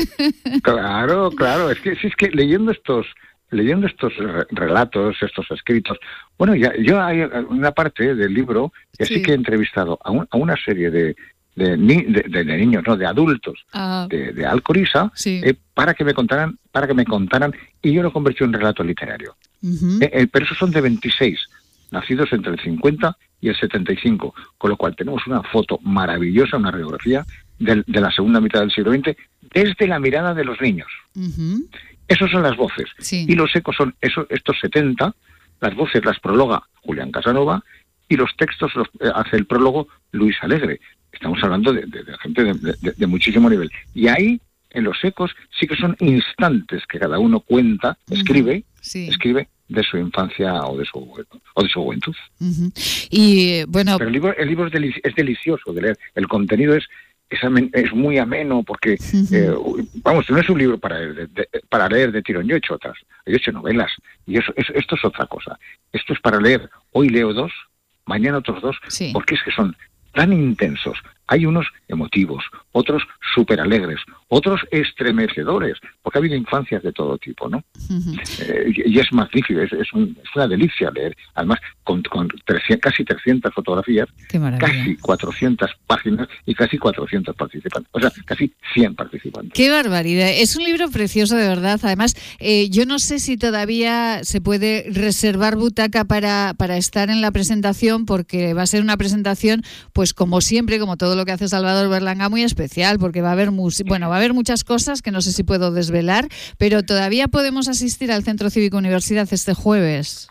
Claro, 0.63 1.31
claro, 1.31 1.69
es 1.69 1.79
que 1.79 1.95
si 1.95 2.07
es 2.07 2.15
que 2.15 2.29
leyendo 2.29 2.71
estos 2.71 3.05
leyendo 3.51 3.87
estos 3.87 4.13
relatos, 4.51 5.15
estos 5.21 5.49
escritos, 5.51 5.97
bueno, 6.37 6.55
ya 6.55 6.73
yo 6.77 7.01
hay 7.01 7.21
una 7.49 7.71
parte 7.71 8.15
del 8.15 8.33
libro 8.33 8.73
que 8.97 9.05
sí, 9.05 9.15
sí 9.15 9.21
que 9.21 9.31
he 9.31 9.35
entrevistado 9.35 9.99
a, 10.03 10.11
un, 10.11 10.27
a 10.29 10.37
una 10.37 10.55
serie 10.57 10.89
de, 10.89 11.15
de, 11.55 11.77
de, 11.77 12.25
de, 12.27 12.43
de, 12.43 12.57
niños, 12.57 12.83
no, 12.85 12.97
de 12.97 13.05
adultos 13.05 13.65
ah. 13.73 14.07
de, 14.09 14.33
de, 14.33 14.45
Alcoriza, 14.45 15.11
sí. 15.15 15.41
eh, 15.43 15.55
para 15.73 15.93
que 15.93 16.03
me 16.03 16.13
contaran, 16.13 16.57
para 16.71 16.87
que 16.87 16.93
me 16.93 17.05
contaran, 17.05 17.53
y 17.81 17.93
yo 17.93 18.03
lo 18.03 18.11
convertí 18.11 18.43
en 18.43 18.53
relato 18.53 18.83
literario. 18.83 19.35
Uh 19.61 19.67
-huh. 19.69 20.03
eh, 20.03 20.09
eh, 20.13 20.27
pero 20.27 20.45
esos 20.45 20.57
son 20.57 20.71
de 20.71 20.81
26, 20.81 21.39
nacidos 21.91 22.31
entre 22.33 22.51
el 22.51 22.59
50 22.59 23.17
y 23.41 23.49
el 23.49 23.55
75, 23.55 24.33
con 24.57 24.69
lo 24.69 24.77
cual 24.77 24.95
tenemos 24.95 25.25
una 25.27 25.41
foto 25.43 25.79
maravillosa, 25.81 26.57
una 26.57 26.71
radiografía 26.71 27.25
de, 27.57 27.83
la 27.87 28.11
segunda 28.11 28.41
mitad 28.41 28.59
del 28.59 28.71
siglo 28.71 28.91
XX, 28.91 29.15
desde 29.53 29.87
la 29.87 29.99
mirada 29.99 30.33
de 30.33 30.43
los 30.43 30.59
niños. 30.59 30.91
Uh 31.15 31.21
-huh. 31.21 31.67
Esos 32.07 32.29
son 32.29 32.43
las 32.43 32.57
voces. 32.57 32.87
Sí. 32.99 33.25
Y 33.27 33.35
los 33.35 33.55
ecos 33.55 33.75
son 33.77 33.95
esos, 34.01 34.27
estos 34.29 34.59
70, 34.59 35.15
las 35.61 35.75
voces 35.75 36.03
las 36.03 36.19
prologa 36.19 36.63
Julián 36.83 37.11
Casanova, 37.11 37.63
y 38.07 38.17
los 38.17 38.35
textos 38.37 38.75
los 38.75 38.87
hace 39.15 39.35
el 39.35 39.45
prólogo 39.45 39.87
Luis 40.11 40.35
Alegre. 40.41 40.79
Estamos 41.15 41.41
hablando 41.41 41.73
de, 41.73 41.85
de, 41.87 42.03
de 42.03 42.17
gente 42.19 42.43
de, 42.43 42.93
de, 42.95 43.07
muchísimo 43.07 43.49
nivel. 43.49 43.71
Y 43.93 44.07
ahí, 44.09 44.39
en 44.69 44.83
los 44.83 45.01
ecos, 45.03 45.31
sí 45.57 45.65
que 45.65 45.75
son 45.75 45.95
instantes 45.99 46.85
que 46.85 46.99
cada 46.99 47.17
uno 47.17 47.39
cuenta, 47.39 47.97
escribe, 48.11 48.57
uh 48.57 48.59
-huh. 48.59 48.65
sí. 48.81 49.07
escribe 49.07 49.47
de 49.67 49.81
su 49.83 49.97
infancia 49.97 50.53
o 50.65 50.77
de 50.77 50.85
su, 50.85 50.99
o 50.99 51.63
de 51.63 51.69
su 51.69 51.81
juventud. 51.81 52.15
Uh 52.39 52.45
-huh. 52.45 53.07
Y 53.09 53.63
bueno. 53.65 53.97
Pero 53.97 54.09
el 54.09 54.13
libro, 54.13 54.37
el 54.37 54.47
libro 54.47 54.67
es, 54.67 54.73
delici 54.73 54.99
es, 55.03 55.15
delicioso 55.15 55.73
de 55.73 55.81
leer. 55.81 55.97
El 56.13 56.27
contenido 56.27 56.75
es. 56.75 56.85
Es, 57.27 57.39
es 57.73 57.91
muy 57.91 58.19
ameno 58.19 58.61
porque, 58.61 58.91
uh 58.91 59.03
-huh. 59.03 59.33
eh, 59.33 59.87
vamos, 60.03 60.29
no 60.29 60.37
es 60.37 60.47
un 60.47 60.59
libro 60.59 60.77
para, 60.77 60.99
de, 60.99 61.25
de, 61.25 61.49
para 61.69 61.89
leer 61.89 62.11
de 62.11 62.21
tirón. 62.21 62.45
Yo 62.47 62.53
he 62.53 62.59
hecho 62.59 62.75
otras, 62.75 62.95
yo 63.25 63.33
he 63.33 63.37
hecho 63.37 63.51
novelas 63.51 63.91
y 64.27 64.37
eso, 64.37 64.53
es, 64.55 64.67
esto 64.75 64.93
es 64.95 65.03
otra 65.03 65.25
cosa. 65.25 65.57
Esto 65.91 66.13
es 66.13 66.19
para 66.19 66.39
leer, 66.39 66.69
hoy 66.91 67.09
leo 67.09 67.33
dos, 67.33 67.51
mañana 68.05 68.37
otros 68.37 68.61
dos, 68.61 68.75
sí. 68.89 69.09
porque 69.11 69.33
es 69.33 69.41
que 69.43 69.51
son 69.51 69.75
tan 70.15 70.33
intensos. 70.33 70.97
Hay 71.27 71.45
unos 71.45 71.67
emotivos, 71.87 72.43
otros 72.71 73.03
súper 73.33 73.59
alegres, 73.59 73.99
otros 74.27 74.61
estremecedores, 74.71 75.77
porque 76.01 76.17
ha 76.17 76.21
habido 76.21 76.35
infancias 76.35 76.83
de 76.83 76.91
todo 76.91 77.17
tipo, 77.17 77.47
¿no? 77.49 77.57
Uh 77.89 77.93
-huh. 77.93 78.41
eh, 78.41 78.73
y, 78.75 78.95
y, 78.95 78.99
es 78.99 79.11
magnífico, 79.11 79.61
es, 79.61 79.71
es, 79.73 79.93
un, 79.93 80.17
es, 80.21 80.35
una 80.35 80.47
delicia 80.47 80.91
leer. 80.91 81.15
Además, 81.35 81.59
con, 81.83 82.01
con 82.03 82.27
300, 82.45 82.79
casi 82.81 83.03
300 83.03 83.53
fotografías, 83.53 84.07
casi 84.59 84.97
400 84.97 85.71
páginas 85.87 86.27
y 86.45 86.55
casi 86.55 86.77
400 86.77 87.35
participantes. 87.35 87.89
O 87.91 87.99
sea, 87.99 88.11
casi 88.25 88.51
100 88.73 88.95
participantes. 88.95 89.53
¡Qué 89.53 89.69
barbaridad! 89.69 90.29
Es 90.29 90.55
un 90.55 90.63
libro 90.63 90.89
precioso, 90.89 91.35
de 91.35 91.47
verdad. 91.47 91.79
Además, 91.83 92.15
eh, 92.39 92.69
yo 92.69 92.85
no 92.85 92.99
sé 92.99 93.19
si 93.19 93.37
todavía 93.37 94.23
se 94.23 94.41
puede 94.41 94.85
reservar 94.91 95.55
butaca 95.55 96.05
para, 96.05 96.53
para 96.57 96.77
estar 96.77 97.09
en 97.09 97.21
la 97.21 97.31
presentación, 97.31 98.05
porque 98.05 98.53
va 98.53 98.63
a 98.63 98.67
ser 98.67 98.81
una 98.81 98.97
presentación, 98.97 99.63
pues 99.93 100.13
como 100.13 100.41
siempre, 100.41 100.79
como 100.79 100.97
todo 101.15 101.21
lo 101.21 101.25
que 101.25 101.31
hace 101.31 101.47
Salvador 101.47 101.89
Berlanga, 101.89 102.27
muy 102.27 102.43
especial, 102.43 102.99
porque 102.99 103.21
va 103.21 103.29
a 103.29 103.31
haber 103.31 103.49
bueno, 103.51 104.09
va 104.09 104.15
a 104.15 104.17
haber 104.17 104.33
muchas 104.33 104.65
cosas 104.65 105.01
que 105.01 105.11
no 105.11 105.21
sé 105.21 105.31
si 105.31 105.43
puedo 105.43 105.71
desvelar, 105.71 106.27
pero 106.57 106.83
todavía 106.83 107.29
podemos 107.29 107.69
asistir 107.69 108.11
al 108.11 108.23
Centro 108.23 108.49
Cívico 108.49 108.77
Universidad 108.77 109.25
este 109.31 109.53
jueves. 109.53 110.27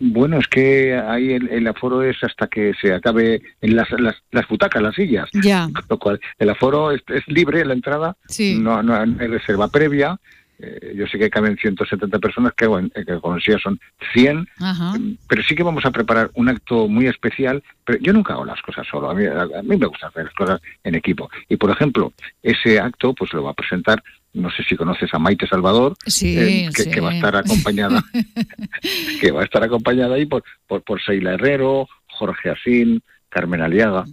Bueno, 0.00 0.38
es 0.38 0.48
que 0.48 0.94
ahí 0.94 1.32
el, 1.32 1.48
el, 1.50 1.66
aforo 1.66 2.02
es 2.02 2.16
hasta 2.22 2.46
que 2.46 2.72
se 2.80 2.94
acabe 2.94 3.42
en 3.60 3.76
las, 3.76 3.90
las, 3.98 4.16
las 4.30 4.48
butacas, 4.48 4.82
las 4.82 4.94
sillas. 4.94 5.28
Ya. 5.42 5.68
Con 5.72 5.84
lo 5.90 5.98
cual, 5.98 6.20
el 6.38 6.48
aforo 6.48 6.90
es, 6.90 7.02
es 7.08 7.22
libre, 7.26 7.64
la 7.66 7.74
entrada, 7.74 8.16
sí. 8.26 8.58
no, 8.58 8.82
no 8.82 8.94
hay 8.94 9.26
reserva 9.26 9.68
previa. 9.68 10.18
Eh, 10.58 10.94
yo 10.96 11.06
sé 11.06 11.18
que 11.18 11.30
caben 11.30 11.56
170 11.56 12.18
personas, 12.18 12.52
que, 12.56 12.66
bueno, 12.66 12.88
que 12.90 13.04
con 13.20 13.40
sí 13.40 13.52
son 13.62 13.78
100, 14.12 14.46
Ajá. 14.60 14.94
pero 15.28 15.42
sí 15.42 15.54
que 15.54 15.62
vamos 15.62 15.84
a 15.84 15.90
preparar 15.90 16.30
un 16.34 16.48
acto 16.48 16.88
muy 16.88 17.06
especial. 17.06 17.62
Pero 17.84 17.98
yo 18.00 18.12
nunca 18.12 18.34
hago 18.34 18.44
las 18.44 18.62
cosas 18.62 18.86
solo, 18.90 19.10
a 19.10 19.14
mí, 19.14 19.26
a 19.26 19.62
mí 19.62 19.76
me 19.76 19.86
gusta 19.86 20.06
hacer 20.08 20.24
las 20.24 20.34
cosas 20.34 20.60
en 20.84 20.94
equipo. 20.94 21.28
Y 21.48 21.56
por 21.56 21.70
ejemplo, 21.70 22.12
ese 22.42 22.78
acto 22.80 23.14
pues 23.14 23.32
lo 23.32 23.42
va 23.42 23.50
a 23.50 23.54
presentar, 23.54 24.02
no 24.32 24.50
sé 24.50 24.62
si 24.64 24.74
conoces 24.76 25.12
a 25.12 25.18
Maite 25.18 25.46
Salvador, 25.46 25.94
Sí, 26.06 26.36
eh, 26.38 26.68
que, 26.74 26.82
sí. 26.84 26.90
que 26.90 27.00
va 27.00 27.10
a 27.10 27.14
estar 27.14 27.36
acompañada, 27.36 28.02
que 29.20 29.30
va 29.30 29.42
a 29.42 29.44
estar 29.44 29.62
acompañada 29.62 30.14
ahí 30.16 30.26
por, 30.26 30.42
por, 30.66 30.82
por 30.82 31.02
Seila 31.02 31.34
Herrero, 31.34 31.88
Jorge 32.08 32.50
Asín, 32.50 33.02
Carmen 33.28 33.60
Aliaga. 33.60 34.04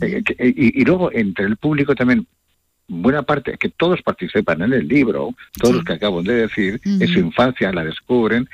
Eh, 0.00 0.22
que- 0.24 0.36
y, 0.56 0.80
y 0.80 0.84
luego 0.84 1.10
entre 1.12 1.46
el 1.46 1.56
público 1.56 1.94
también 1.94 2.26
buena 2.90 3.22
parte 3.22 3.56
que 3.56 3.68
todos 3.70 4.02
participan 4.02 4.62
en 4.62 4.72
el 4.72 4.86
libro 4.88 5.30
todos 5.58 5.70
Sí. 5.70 5.76
los 5.76 5.84
que 5.84 5.92
acabo 5.94 6.22
de 6.22 6.34
decir 6.46 6.80
en 6.84 7.06
su 7.08 7.18
infancia 7.20 7.72
la 7.72 7.84
descubren 7.84 8.48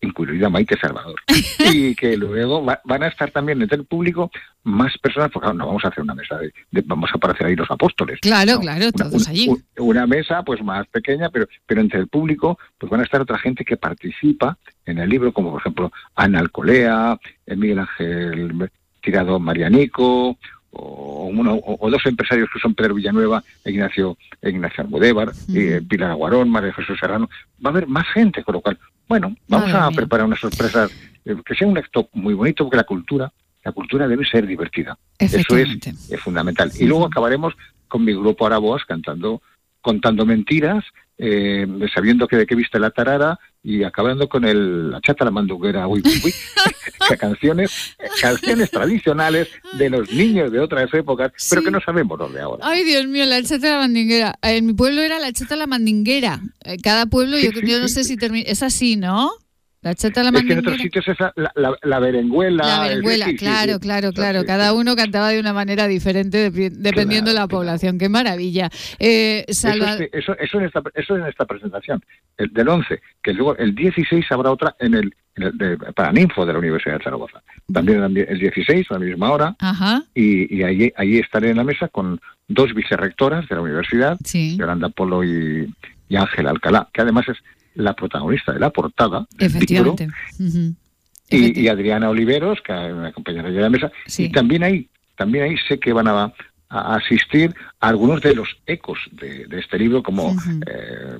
incluida 0.00 0.48
Maite 0.50 0.76
Salvador 0.78 1.14
y 1.72 1.94
que 1.94 2.16
luego 2.16 2.64
va- 2.64 2.80
van 2.84 3.02
a 3.02 3.08
estar 3.08 3.30
también 3.30 3.60
entre 3.62 3.78
el 3.78 3.84
público 3.84 4.30
más 4.64 4.96
personas 4.98 5.30
porque 5.30 5.44
claro, 5.44 5.58
no 5.58 5.66
vamos 5.66 5.84
a 5.84 5.88
hacer 5.88 6.02
una 6.02 6.14
mesa 6.14 6.36
de, 6.38 6.52
de- 6.70 6.82
vamos 6.86 7.10
a 7.12 7.16
aparecer 7.16 7.46
ahí 7.46 7.56
los 7.56 7.70
apóstoles 7.70 8.18
Claro, 8.20 8.54
¿no? 8.54 8.60
claro, 8.60 8.82
Una- 8.86 8.92
todos 8.92 9.22
una- 9.22 9.30
allí. 9.30 9.48
un- 9.48 9.64
una 9.78 10.06
mesa 10.06 10.42
pues 10.42 10.62
más 10.62 10.86
pequeña 10.88 11.30
pero 11.30 11.46
pero 11.66 11.80
entre 11.80 12.00
el 12.00 12.08
público 12.08 12.58
pues 12.78 12.90
van 12.90 13.00
a 13.00 13.04
estar 13.04 13.20
otra 13.20 13.38
gente 13.38 13.64
que 13.64 13.76
participa 13.76 14.58
en 14.86 14.98
el 14.98 15.08
libro 15.08 15.32
como 15.32 15.50
por 15.52 15.60
ejemplo 15.60 15.92
Ana 16.14 16.40
Alcolea 16.40 17.18
eh, 17.46 17.56
Miguel 17.56 17.78
Ángel 17.80 18.70
Tirado 19.02 19.38
Marianico 19.38 20.38
o, 20.74 21.26
uno, 21.26 21.58
o, 21.62 21.90
dos 21.90 22.04
empresarios 22.06 22.48
que 22.52 22.58
son 22.60 22.74
Pedro 22.74 22.94
Villanueva 22.94 23.42
e 23.64 23.70
Ignacio, 23.70 24.16
e 24.42 24.50
Ignacio 24.50 24.84
Almudévar, 24.84 25.28
Ujú. 25.30 25.56
eh, 25.56 25.82
Pilar 25.88 26.10
Aguarón, 26.10 26.50
María 26.50 26.72
Jesús 26.72 26.98
Serrano. 26.98 27.28
Va 27.64 27.70
a 27.70 27.72
haber 27.72 27.86
más 27.86 28.06
gente, 28.12 28.42
con 28.44 28.54
lo 28.54 28.60
cual, 28.60 28.78
bueno, 29.08 29.34
vamos 29.48 29.68
Madre 29.70 29.86
a 29.86 29.90
mía. 29.90 29.96
preparar 29.96 30.26
unas 30.26 30.40
sorpresas 30.40 30.90
eh, 31.24 31.36
que 31.44 31.54
sea 31.54 31.66
un 31.68 31.78
acto 31.78 32.08
muy 32.12 32.34
bonito 32.34 32.64
porque 32.64 32.76
la 32.76 32.84
cultura, 32.84 33.32
la 33.64 33.72
cultura 33.72 34.06
debe 34.08 34.24
ser 34.24 34.46
divertida. 34.46 34.98
Eso 35.18 35.56
es, 35.56 35.68
es 36.10 36.20
fundamental. 36.20 36.70
Y 36.78 36.84
luego 36.86 37.06
acabaremos 37.06 37.54
con 37.88 38.04
mi 38.04 38.12
grupo 38.12 38.46
Araboas 38.46 38.84
cantando, 38.84 39.40
contando 39.84 40.24
mentiras, 40.26 40.82
eh, 41.18 41.66
sabiendo 41.94 42.26
que 42.26 42.36
de 42.36 42.46
qué 42.46 42.56
viste 42.56 42.80
la 42.80 42.90
tarara 42.90 43.38
y 43.62 43.84
acabando 43.84 44.28
con 44.28 44.44
el 44.44 44.90
la 44.90 45.00
chata 45.00 45.24
la 45.24 45.30
mandunguera, 45.30 45.86
uy, 45.86 46.02
uy, 46.04 46.20
uy, 46.24 46.32
canciones, 47.18 47.96
canciones 48.20 48.70
tradicionales 48.70 49.48
de 49.74 49.90
los 49.90 50.10
niños 50.10 50.50
de 50.50 50.58
otras 50.58 50.92
épocas, 50.92 51.32
pero 51.50 51.62
que 51.62 51.70
no 51.70 51.80
sabemos 51.80 52.18
los 52.18 52.32
de 52.32 52.40
ahora. 52.40 52.66
Ay, 52.66 52.82
Dios 52.84 53.06
mío, 53.06 53.24
la 53.26 53.42
chata 53.42 53.70
la 53.70 53.78
mandinguera. 53.78 54.34
En 54.42 54.66
mi 54.66 54.72
pueblo 54.72 55.02
era 55.02 55.20
la 55.20 55.32
chata 55.32 55.54
la 55.54 55.66
mandinguera. 55.66 56.40
Eh, 56.64 56.78
Cada 56.82 57.06
pueblo, 57.06 57.36
Sí, 57.36 57.44
yo, 57.44 57.60
sí, 57.60 57.66
yo 57.66 57.78
no 57.78 57.88
sé 57.88 58.02
si 58.04 58.16
termina. 58.16 58.48
Es 58.48 58.62
así, 58.62 58.96
¿no? 58.96 59.30
La 59.84 59.90
la 59.90 60.38
Es 60.38 60.44
que 60.46 60.52
en 60.54 60.58
otros 60.60 60.78
sitios 60.78 61.06
es 61.06 61.20
la, 61.20 61.32
la, 61.36 61.52
la, 61.54 61.76
la 61.82 61.98
berenguela. 62.00 62.66
La 62.66 62.80
berenguela, 62.88 63.26
sí, 63.26 63.36
claro, 63.36 63.74
sí. 63.74 63.78
claro, 63.80 64.12
claro. 64.12 64.40
Sí, 64.40 64.46
Cada 64.46 64.72
uno 64.72 64.96
cantaba 64.96 65.28
de 65.28 65.38
una 65.38 65.52
manera 65.52 65.86
diferente 65.86 66.50
dependiendo 66.50 67.30
de 67.30 67.34
la 67.34 67.46
claro. 67.46 67.48
población. 67.48 67.98
Qué 67.98 68.08
maravilla. 68.08 68.70
Eh, 68.98 69.44
Eso, 69.46 69.68
Salva- 69.68 69.94
es- 69.96 70.08
eso, 70.12 70.36
eso 70.38 70.58
en 70.58 70.64
esta, 70.66 70.82
eso 70.94 71.16
en 71.16 71.26
esta 71.26 71.44
presentación, 71.44 72.02
el 72.38 72.52
del 72.52 72.68
11, 72.68 73.00
que 73.22 73.32
luego 73.34 73.56
el 73.58 73.74
16 73.74 74.24
habrá 74.30 74.50
otra 74.50 74.74
en 74.80 74.94
el, 74.94 75.14
en 75.36 75.42
el 75.42 75.58
de, 75.58 75.76
para 75.92 76.12
Ninfo 76.12 76.46
de 76.46 76.54
la 76.54 76.58
Universidad 76.58 76.96
de 76.98 77.04
Zaragoza. 77.04 77.42
También 77.72 78.02
el 78.02 78.38
16, 78.38 78.86
a 78.90 78.94
la 78.94 79.00
misma 79.00 79.30
hora, 79.32 79.54
Ajá, 79.58 80.02
y, 80.14 80.54
y 80.56 80.62
allí, 80.62 80.92
allí 80.96 81.18
estaré 81.18 81.50
en 81.50 81.58
la 81.58 81.64
mesa 81.64 81.88
con 81.88 82.20
dos 82.48 82.72
vicerrectoras 82.74 83.46
de 83.48 83.54
la 83.54 83.60
universidad, 83.60 84.16
Yolanda 84.56 84.88
Polo 84.88 85.24
y, 85.24 85.68
y 86.08 86.16
Ángela 86.16 86.50
Alcalá, 86.50 86.88
que 86.92 87.00
además 87.02 87.26
es 87.28 87.36
la 87.74 87.94
protagonista 87.94 88.52
de 88.52 88.60
la 88.60 88.70
portada 88.70 89.26
del 89.36 89.52
libro, 89.52 89.56
efectivamente. 89.96 90.08
Y, 91.30 91.68
Adriana 91.68 92.10
Oliveros, 92.10 92.58
que 92.64 92.72
me 92.72 93.08
acompañará 93.08 93.48
en 93.48 93.60
la 93.60 93.70
mesa, 93.70 93.90
Sí. 94.06 94.24
y 94.24 94.28
también 94.32 94.62
ahí, 94.62 94.88
también 95.16 95.44
ahí 95.44 95.56
sé 95.68 95.78
que 95.80 95.92
van 95.92 96.06
a, 96.06 96.32
a 96.68 96.94
asistir 96.96 97.54
a 97.80 97.88
algunos 97.88 98.20
de 98.20 98.34
los 98.34 98.48
ecos 98.66 98.98
de, 99.12 99.46
de 99.46 99.58
este 99.60 99.78
libro, 99.78 100.02
como 100.02 100.36
eh, 100.66 101.16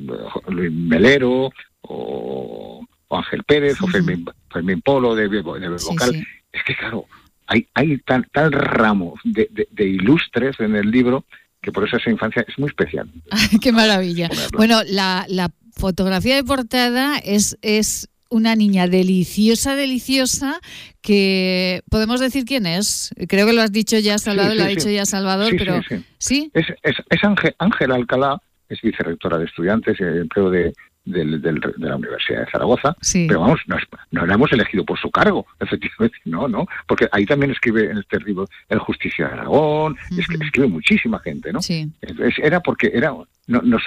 Luis 0.48 0.70
Melero 0.72 1.50
o, 1.80 2.86
o 3.08 3.16
Ángel 3.16 3.42
Pérez 3.44 3.80
o. 3.80 3.86
Fermín, 3.88 4.24
Fermín 4.50 4.80
Polo 4.82 5.14
de, 5.14 5.28
de, 5.28 5.42
de 5.42 5.78
Sí, 5.78 5.86
Vocal. 5.88 6.10
sí. 6.12 6.22
Es 6.52 6.62
que 6.64 6.76
claro, 6.76 7.06
hay, 7.46 7.66
hay 7.74 7.98
tal, 7.98 8.28
tal 8.32 8.52
ramo 8.52 9.14
de, 9.24 9.48
de- 9.50 9.68
de 9.70 9.84
ilustres 9.88 10.58
en 10.60 10.76
el 10.76 10.90
libro 10.90 11.24
que 11.60 11.72
por 11.72 11.88
eso 11.88 11.96
esa 11.96 12.10
infancia 12.10 12.44
es 12.46 12.58
muy 12.58 12.68
especial. 12.68 13.10
Ay, 13.30 13.58
qué 13.58 13.72
maravilla. 13.72 14.28
Ponerlo. 14.28 14.56
Bueno, 14.58 14.80
la, 14.86 15.24
la 15.28 15.50
fotografía 15.76 16.36
de 16.36 16.44
portada 16.44 17.18
es, 17.18 17.56
es 17.62 18.08
una 18.28 18.56
niña 18.56 18.88
deliciosa, 18.88 19.76
deliciosa, 19.76 20.60
que 21.02 21.82
podemos 21.90 22.20
decir 22.20 22.44
quién 22.44 22.66
es. 22.66 23.10
Creo 23.28 23.46
que 23.46 23.52
lo 23.52 23.62
has 23.62 23.72
dicho 23.72 23.98
ya, 23.98 24.18
Salvador, 24.18 24.52
Sí, 24.52 24.58
lo 24.58 24.64
ha 24.64 24.68
sí, 24.68 24.74
dicho 24.74 24.88
sí. 24.88 24.94
ya 24.94 25.06
Salvador, 25.06 25.50
Sí, 25.50 25.56
pero 25.58 25.82
sí, 25.82 25.96
sí. 25.96 26.04
¿sí? 26.18 26.50
Es, 26.54 26.66
es, 26.82 26.96
es 27.10 27.24
Ángel, 27.24 27.54
Ángela 27.58 27.94
Alcalá, 27.94 28.38
es 28.68 28.80
vicerrectora 28.80 29.38
de 29.38 29.44
estudiantes 29.44 29.96
y 30.00 30.02
empleo 30.02 30.50
de, 30.50 30.72
del- 31.04 31.40
del- 31.42 31.60
de 31.60 31.88
la 31.88 31.96
Universidad 31.96 32.40
de 32.44 32.50
Zaragoza. 32.50 32.96
Sí. 33.00 33.26
Pero 33.28 33.40
vamos, 33.40 33.60
no, 33.66 33.76
es- 33.76 33.84
no 34.10 34.24
la 34.26 34.34
hemos 34.34 34.50
elegido 34.52 34.84
por 34.84 34.98
su 34.98 35.10
cargo, 35.10 35.46
efectivamente, 35.60 36.16
no, 36.24 36.48
no, 36.48 36.66
porque 36.86 37.08
ahí 37.12 37.26
también 37.26 37.50
escribe 37.52 37.90
en 37.90 37.98
este 37.98 38.18
libro 38.20 38.48
el 38.68 38.78
Justicia 38.78 39.26
de 39.28 39.32
Aragón, 39.34 39.96
es 40.18 40.26
que 40.26 40.36
escribe 40.42 40.68
muchísima 40.68 41.18
gente, 41.20 41.52
¿no? 41.52 41.60
Sí. 41.62 41.90
Es- 42.00 42.38
era 42.38 42.60
porque 42.60 42.90
era, 42.94 43.10
no, 43.46 43.60
no 43.62 43.78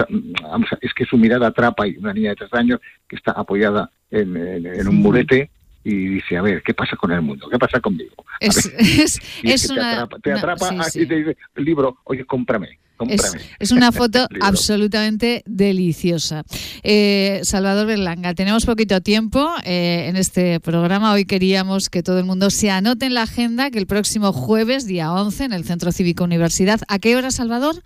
vamos 0.44 0.70
es 0.82 0.94
que 0.94 1.06
su 1.06 1.18
mirada 1.18 1.48
atrapa 1.48 1.88
y 1.88 1.98
una 1.98 2.14
niña 2.14 2.30
de 2.32 2.36
tres 2.36 2.54
años 2.54 2.80
que 3.08 3.16
está 3.16 3.32
apoyada 3.32 3.90
en, 4.12 4.38
en- 4.38 4.66
en 4.68 4.88
un 4.88 4.96
murete 4.98 5.50
y 5.84 6.08
dice, 6.08 6.38
a 6.38 6.42
ver, 6.42 6.62
¿qué 6.64 6.74
pasa 6.74 6.96
con 6.98 7.12
el 7.14 7.22
mundo? 7.22 7.48
¿Qué 7.50 7.58
pasa 7.58 7.80
conmigo? 7.80 8.14
A 8.20 8.46
Es, 8.46 8.70
ver, 8.72 8.82
es, 8.82 9.20
y 9.42 9.52
es 9.52 9.68
que 9.70 9.74
te 9.76 9.80
atrapa, 9.82 10.20
te 10.20 10.32
atrapa 10.34 10.70
sí, 10.70 10.76
ah, 10.80 10.84
sí. 10.84 11.02
y 11.02 11.06
te 11.08 11.16
dice 11.16 11.38
el 11.56 11.64
libro, 11.66 11.98
oye, 12.04 12.26
cómprame, 12.26 12.78
Es, 13.60 13.72
una 13.72 13.92
foto 13.92 14.28
absolutamente 14.42 15.44
deliciosa. 15.46 16.44
Eh, 16.84 17.42
Salvador 17.44 17.88
Berlanga, 17.88 18.34
tenemos 18.34 18.66
poquito 18.66 19.02
tiempo 19.02 19.48
eh, 19.64 20.06
en 20.08 20.16
este 20.16 20.60
programa. 20.60 21.14
Hoy 21.14 21.26
queríamos 21.26 21.90
que 21.90 22.04
todo 22.04 22.20
el 22.20 22.26
mundo 22.26 22.50
se 22.50 22.72
anote 22.72 23.06
en 23.06 23.14
la 23.14 23.24
agenda 23.24 23.70
que 23.70 23.78
el 23.78 23.88
próximo 23.88 24.34
jueves, 24.34 24.86
día 24.88 25.12
11, 25.12 25.46
en 25.46 25.54
el 25.54 25.64
Centro 25.64 25.92
Cívico 25.92 26.24
Universidad. 26.24 26.82
¿A 26.88 27.00
qué 27.00 27.16
hora, 27.16 27.32
Salvador? 27.32 27.84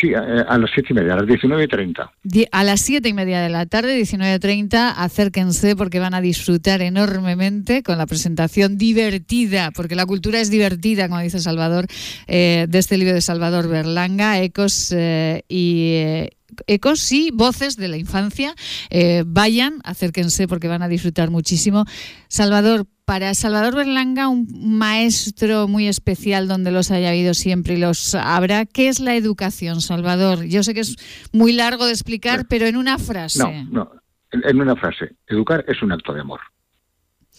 Sí, 0.00 0.14
a, 0.14 0.58
las 0.58 0.70
siete 0.74 0.88
y 0.90 0.94
media, 0.94 1.14
a 1.14 1.16
las 1.16 1.26
19 1.26 1.64
y 1.64 1.68
30. 1.68 2.12
Die- 2.22 2.48
A 2.52 2.64
las 2.64 2.80
siete 2.80 3.08
y 3.08 3.12
media 3.12 3.40
de 3.40 3.48
la 3.50 3.66
tarde, 3.66 4.00
19.30, 4.00 4.94
acérquense 4.96 5.76
porque 5.76 5.98
van 5.98 6.14
a 6.14 6.20
disfrutar 6.20 6.82
enormemente 6.82 7.82
con 7.82 7.98
la 7.98 8.06
presentación 8.06 8.78
divertida, 8.78 9.70
porque 9.70 9.94
la 9.94 10.06
cultura 10.06 10.40
es 10.40 10.50
divertida, 10.50 11.08
como 11.08 11.20
dice 11.20 11.38
Salvador, 11.40 11.86
eh, 12.26 12.66
de 12.68 12.78
este 12.78 12.96
libro 12.98 13.14
de 13.14 13.20
Salvador 13.20 13.68
Berlanga, 13.68 14.40
Ecos 14.40 14.92
eh, 14.96 15.42
y... 15.48 15.92
eh, 15.94 16.30
Ecos 16.66 17.10
y 17.12 17.30
voces 17.30 17.76
de 17.76 17.88
la 17.88 17.96
infancia. 17.96 18.54
Eh, 18.90 19.24
vayan, 19.26 19.80
acérquense 19.84 20.48
porque 20.48 20.68
van 20.68 20.82
a 20.82 20.88
disfrutar 20.88 21.30
muchísimo. 21.30 21.84
Salvador, 22.28 22.86
para 23.04 23.34
Salvador 23.34 23.74
Berlanga, 23.74 24.28
un 24.28 24.46
maestro 24.78 25.68
muy 25.68 25.88
especial 25.88 26.48
donde 26.48 26.70
los 26.70 26.90
haya 26.90 27.10
habido 27.10 27.34
siempre 27.34 27.74
y 27.74 27.78
los 27.78 28.14
habrá. 28.14 28.64
¿Qué 28.66 28.88
es 28.88 29.00
la 29.00 29.16
educación, 29.16 29.80
Salvador? 29.80 30.44
Yo 30.44 30.62
sé 30.62 30.74
que 30.74 30.80
es 30.80 30.96
muy 31.32 31.52
largo 31.52 31.86
de 31.86 31.92
explicar, 31.92 32.46
pero 32.48 32.66
en 32.66 32.76
una 32.76 32.98
frase. 32.98 33.38
No, 33.38 33.64
no, 33.70 33.92
en 34.32 34.60
una 34.60 34.76
frase, 34.76 35.16
educar 35.26 35.64
es 35.68 35.82
un 35.82 35.92
acto 35.92 36.12
de 36.12 36.20
amor. 36.20 36.40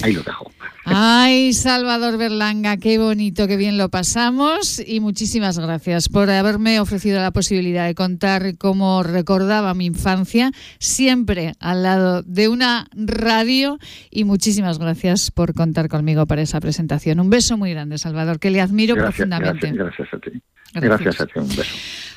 Ahí 0.02 0.14
lo 0.14 0.24
dejo. 0.24 0.52
Ay, 0.86 1.54
Salvador 1.54 2.18
Berlanga, 2.18 2.76
qué 2.78 2.98
bonito, 2.98 3.48
qué 3.48 3.56
bien 3.56 3.78
lo 3.78 3.88
pasamos 3.90 4.82
y 4.86 5.00
muchísimas 5.00 5.58
gracias 5.58 6.10
por 6.10 6.30
haberme 6.30 6.80
ofrecido 6.82 7.22
la 7.22 7.32
posibilidad 7.32 7.86
de 7.86 7.96
contar 7.96 8.58
cómo 8.58 9.02
recordaba 9.04 9.74
mi 9.74 9.86
infancia, 9.86 10.52
siempre 10.80 11.54
al 11.60 11.84
lado 11.84 12.22
de 12.24 12.50
una 12.50 12.88
radio 12.94 13.78
y 14.12 14.26
muchísimas 14.26 14.78
gracias 14.78 15.32
por 15.32 15.54
contar 15.54 15.88
conmigo 15.88 16.26
para 16.26 16.42
esa 16.42 16.60
presentación. 16.60 17.22
Un 17.22 17.30
beso 17.30 17.56
muy 17.58 17.72
grande, 17.72 17.98
Salvador, 17.98 18.40
que 18.40 18.50
le 18.50 18.60
admiro 18.60 18.96
Gracias, 18.96 19.16
profundamente. 19.16 19.72
gracias, 19.72 19.98
gracias 20.10 20.14
a 20.14 20.20
ti. 20.20 20.42
Gracias. 20.74 21.00
Gracias 21.00 21.22
a 21.22 21.26
ti, 21.28 21.40
un 21.40 21.48
beso. 21.56 21.76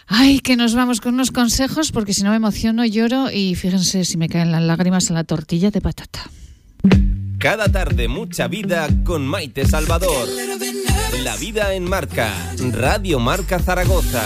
Ay, 0.09 0.41
que 0.41 0.57
nos 0.57 0.75
vamos 0.75 1.01
con 1.01 1.15
unos 1.15 1.31
consejos 1.31 1.93
porque 1.93 2.15
si 2.15 2.23
no 2.23 2.31
me 2.31 2.37
emociono, 2.37 2.85
lloro 2.85 3.31
y 3.31 3.55
fíjense 3.55 4.05
si 4.05 4.17
me 4.17 4.29
caen 4.29 4.51
las 4.51 4.62
lágrimas 4.62 5.09
en 5.11 5.15
la 5.15 5.25
tortilla 5.25 5.71
de 5.71 5.81
patata. 5.81 6.21
Cada 7.38 7.70
tarde 7.70 8.09
mucha 8.09 8.49
vida 8.49 8.88
con 9.05 9.27
Maite 9.27 9.66
Salvador. 9.66 10.29
La 11.22 11.37
vida 11.37 11.75
en 11.75 11.85
marca. 11.85 12.33
Radio 12.72 13.18
Marca 13.18 13.59
Zaragoza. 13.59 14.22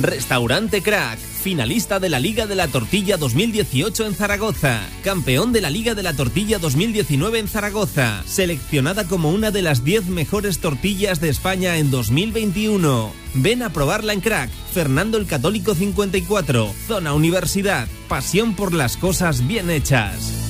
Restaurante 0.00 0.82
Crack, 0.82 1.18
finalista 1.18 2.00
de 2.00 2.08
la 2.08 2.18
Liga 2.18 2.46
de 2.46 2.54
la 2.54 2.68
Tortilla 2.68 3.18
2018 3.18 4.06
en 4.06 4.14
Zaragoza, 4.14 4.80
campeón 5.04 5.52
de 5.52 5.60
la 5.60 5.68
Liga 5.68 5.94
de 5.94 6.02
la 6.02 6.14
Tortilla 6.14 6.58
2019 6.58 7.38
en 7.38 7.48
Zaragoza, 7.48 8.22
seleccionada 8.24 9.06
como 9.06 9.30
una 9.30 9.50
de 9.50 9.60
las 9.60 9.84
10 9.84 10.06
mejores 10.06 10.60
tortillas 10.60 11.20
de 11.20 11.28
España 11.28 11.76
en 11.76 11.90
2021. 11.90 13.12
Ven 13.34 13.62
a 13.62 13.70
probarla 13.70 14.14
en 14.14 14.20
Crack, 14.20 14.50
Fernando 14.72 15.18
el 15.18 15.26
Católico 15.26 15.74
54, 15.74 16.72
Zona 16.86 17.12
Universidad, 17.12 17.86
pasión 18.08 18.54
por 18.54 18.72
las 18.72 18.96
cosas 18.96 19.46
bien 19.46 19.68
hechas. 19.68 20.49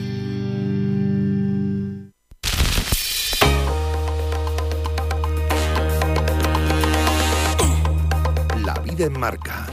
Marca. 9.21 9.67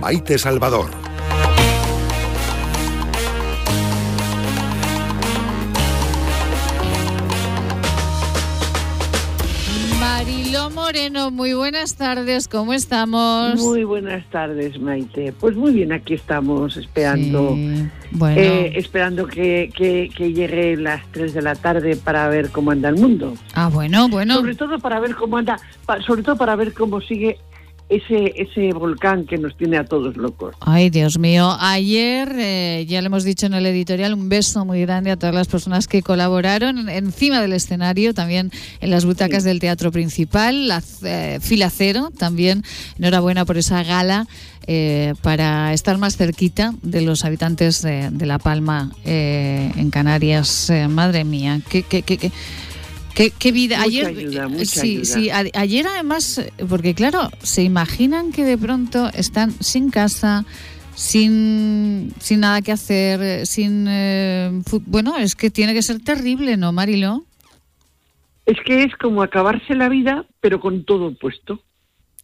Maite 0.00 0.38
Salvador. 0.38 0.90
Mariló 9.98 10.70
Moreno, 10.70 11.30
muy 11.30 11.52
buenas 11.52 11.94
tardes, 11.94 12.48
¿cómo 12.48 12.74
estamos? 12.74 13.56
Muy 13.60 13.84
buenas 13.84 14.24
tardes, 14.30 14.80
Maite. 14.80 15.32
Pues 15.32 15.56
muy 15.56 15.72
bien, 15.72 15.92
aquí 15.92 16.14
estamos 16.14 16.76
esperando, 16.76 17.54
Sí, 17.54 17.88
bueno, 18.12 18.40
eh, 18.40 18.72
esperando 18.76 19.26
que, 19.26 19.70
que, 19.76 20.10
que 20.14 20.32
llegue 20.32 20.76
las 20.76 21.04
3 21.12 21.34
de 21.34 21.42
la 21.42 21.54
tarde 21.54 21.96
para 21.96 22.28
ver 22.28 22.50
cómo 22.50 22.70
anda 22.70 22.88
el 22.88 22.96
mundo. 22.96 23.34
ah, 23.54 23.68
bueno, 23.72 24.08
bueno. 24.08 24.36
Sobre 24.36 24.54
todo 24.54 24.78
para 24.78 25.00
ver 25.00 25.14
cómo 25.14 25.38
anda, 25.38 25.58
sobre 26.06 26.22
todo 26.22 26.36
para 26.36 26.56
ver 26.56 26.72
cómo 26.72 27.00
sigue 27.00 27.38
ese 27.88 28.32
ese 28.36 28.72
volcán 28.72 29.26
que 29.26 29.36
nos 29.38 29.56
tiene 29.56 29.76
a 29.76 29.84
todos 29.84 30.16
locos. 30.16 30.54
Ay, 30.60 30.88
Dios 30.90 31.18
mío. 31.18 31.54
Ayer, 31.60 32.32
eh, 32.38 32.86
ya 32.88 33.00
lo 33.02 33.06
hemos 33.08 33.24
dicho 33.24 33.46
en 33.46 33.54
el 33.54 33.66
editorial, 33.66 34.14
un 34.14 34.28
beso 34.28 34.64
muy 34.64 34.80
grande 34.80 35.10
a 35.10 35.16
todas 35.16 35.34
las 35.34 35.46
personas 35.48 35.86
que 35.88 36.02
colaboraron 36.02 36.88
encima 36.88 37.40
del 37.42 37.52
escenario, 37.52 38.14
también 38.14 38.50
en 38.80 38.90
las 38.90 39.04
butacas 39.04 39.44
del 39.44 39.60
teatro 39.60 39.92
principal, 39.92 40.68
la 40.68 40.82
eh, 41.04 41.38
fila 41.42 41.68
cero, 41.70 42.10
también 42.16 42.62
enhorabuena 42.98 43.44
por 43.44 43.58
esa 43.58 43.82
gala. 43.82 44.26
eh, 44.68 45.14
para 45.22 45.72
estar 45.72 45.98
más 45.98 46.16
cerquita 46.16 46.72
de 46.82 47.00
los 47.02 47.24
habitantes 47.24 47.82
de, 47.82 48.10
de 48.10 48.26
La 48.26 48.38
Palma 48.38 48.92
eh, 49.04 49.72
en 49.76 49.90
Canarias. 49.90 50.70
Eh, 50.70 50.86
madre 50.86 51.24
mía, 51.24 51.60
qué, 51.68 51.82
qué, 51.82 52.02
qué, 52.02 52.16
qué- 52.16 52.30
qué- 53.14 53.30
qué 53.38 53.52
vida. 53.52 53.76
Mucha 53.78 53.88
ayer, 53.88 54.06
ayuda, 54.06 54.48
mucha 54.48 54.64
sí, 54.80 54.90
ayuda. 54.98 55.04
sí, 55.04 55.30
a- 55.30 55.60
ayer 55.60 55.86
además, 55.86 56.38
eh, 56.38 56.52
porque 56.68 56.94
claro, 56.94 57.30
se 57.42 57.62
imaginan 57.62 58.32
que 58.32 58.44
de 58.44 58.58
pronto 58.58 59.08
están 59.14 59.52
sin 59.60 59.90
casa, 59.90 60.44
sin, 60.94 62.12
sin 62.20 62.40
nada 62.40 62.62
que 62.62 62.72
hacer, 62.72 63.20
eh, 63.22 63.46
sin... 63.46 63.86
eh, 63.88 64.50
bueno, 64.86 65.16
es 65.16 65.34
que 65.34 65.50
tiene 65.50 65.74
que 65.74 65.82
ser 65.82 66.00
terrible, 66.00 66.56
¿no, 66.56 66.72
Marilo? 66.72 67.24
Es 68.46 68.56
que 68.64 68.82
es 68.84 68.94
como 68.96 69.22
acabarse 69.22 69.74
la 69.74 69.88
vida, 69.88 70.26
pero 70.40 70.60
con 70.60 70.84
todo 70.84 71.14
puesto. 71.14 71.62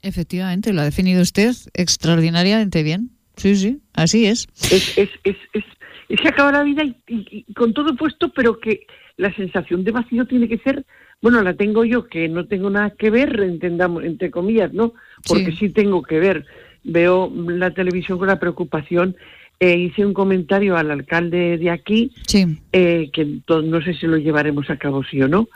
Efectivamente, 0.02 0.72
lo 0.72 0.80
ha 0.80 0.84
definido 0.84 1.22
usted 1.22 1.54
extraordinariamente 1.74 2.82
bien. 2.82 3.10
Sí, 3.36 3.56
sí, 3.56 3.78
así 3.94 4.26
es. 4.26 4.46
Es, 4.70 4.96
es, 4.98 5.08
es, 5.24 5.36
es, 5.52 5.64
es 6.08 6.20
que 6.20 6.28
acaba 6.28 6.50
la 6.52 6.62
vida 6.64 6.82
y, 6.84 6.96
y- 7.08 7.44
y 7.48 7.54
con 7.54 7.72
todo 7.72 7.94
puesto, 7.96 8.32
pero 8.32 8.58
que 8.58 8.86
la 9.18 9.34
sensación 9.34 9.84
de 9.84 9.90
vacío 9.90 10.24
tiene 10.26 10.48
que 10.48 10.58
ser, 10.58 10.84
bueno, 11.20 11.42
la 11.42 11.52
tengo 11.54 11.84
yo, 11.84 12.06
que 12.06 12.28
no 12.28 12.46
tengo 12.46 12.70
nada 12.70 12.90
que 12.90 13.10
ver, 13.10 13.38
entendamos, 13.40 14.04
entre 14.04 14.30
comillas, 14.30 14.72
¿no? 14.72 14.94
Porque 15.26 15.50
Sí. 15.50 15.56
sí, 15.58 15.68
tengo 15.70 16.02
que 16.02 16.18
ver. 16.20 16.46
Veo 16.84 17.30
la 17.48 17.72
televisión 17.72 18.18
con 18.18 18.28
la 18.28 18.38
preocupación. 18.38 19.16
Eh, 19.60 19.76
hice 19.76 20.06
un 20.06 20.14
comentario 20.14 20.76
al 20.76 20.92
alcalde 20.92 21.58
de 21.58 21.68
aquí, 21.68 22.12
Sí, 22.26 22.46
eh, 22.72 23.10
que 23.12 23.26
no 23.48 23.82
sé 23.82 23.94
si 23.94 24.06
lo 24.06 24.16
llevaremos 24.16 24.70
a 24.70 24.76
cabo 24.78 25.02
sí 25.02 25.20
o 25.20 25.26
no, 25.26 25.48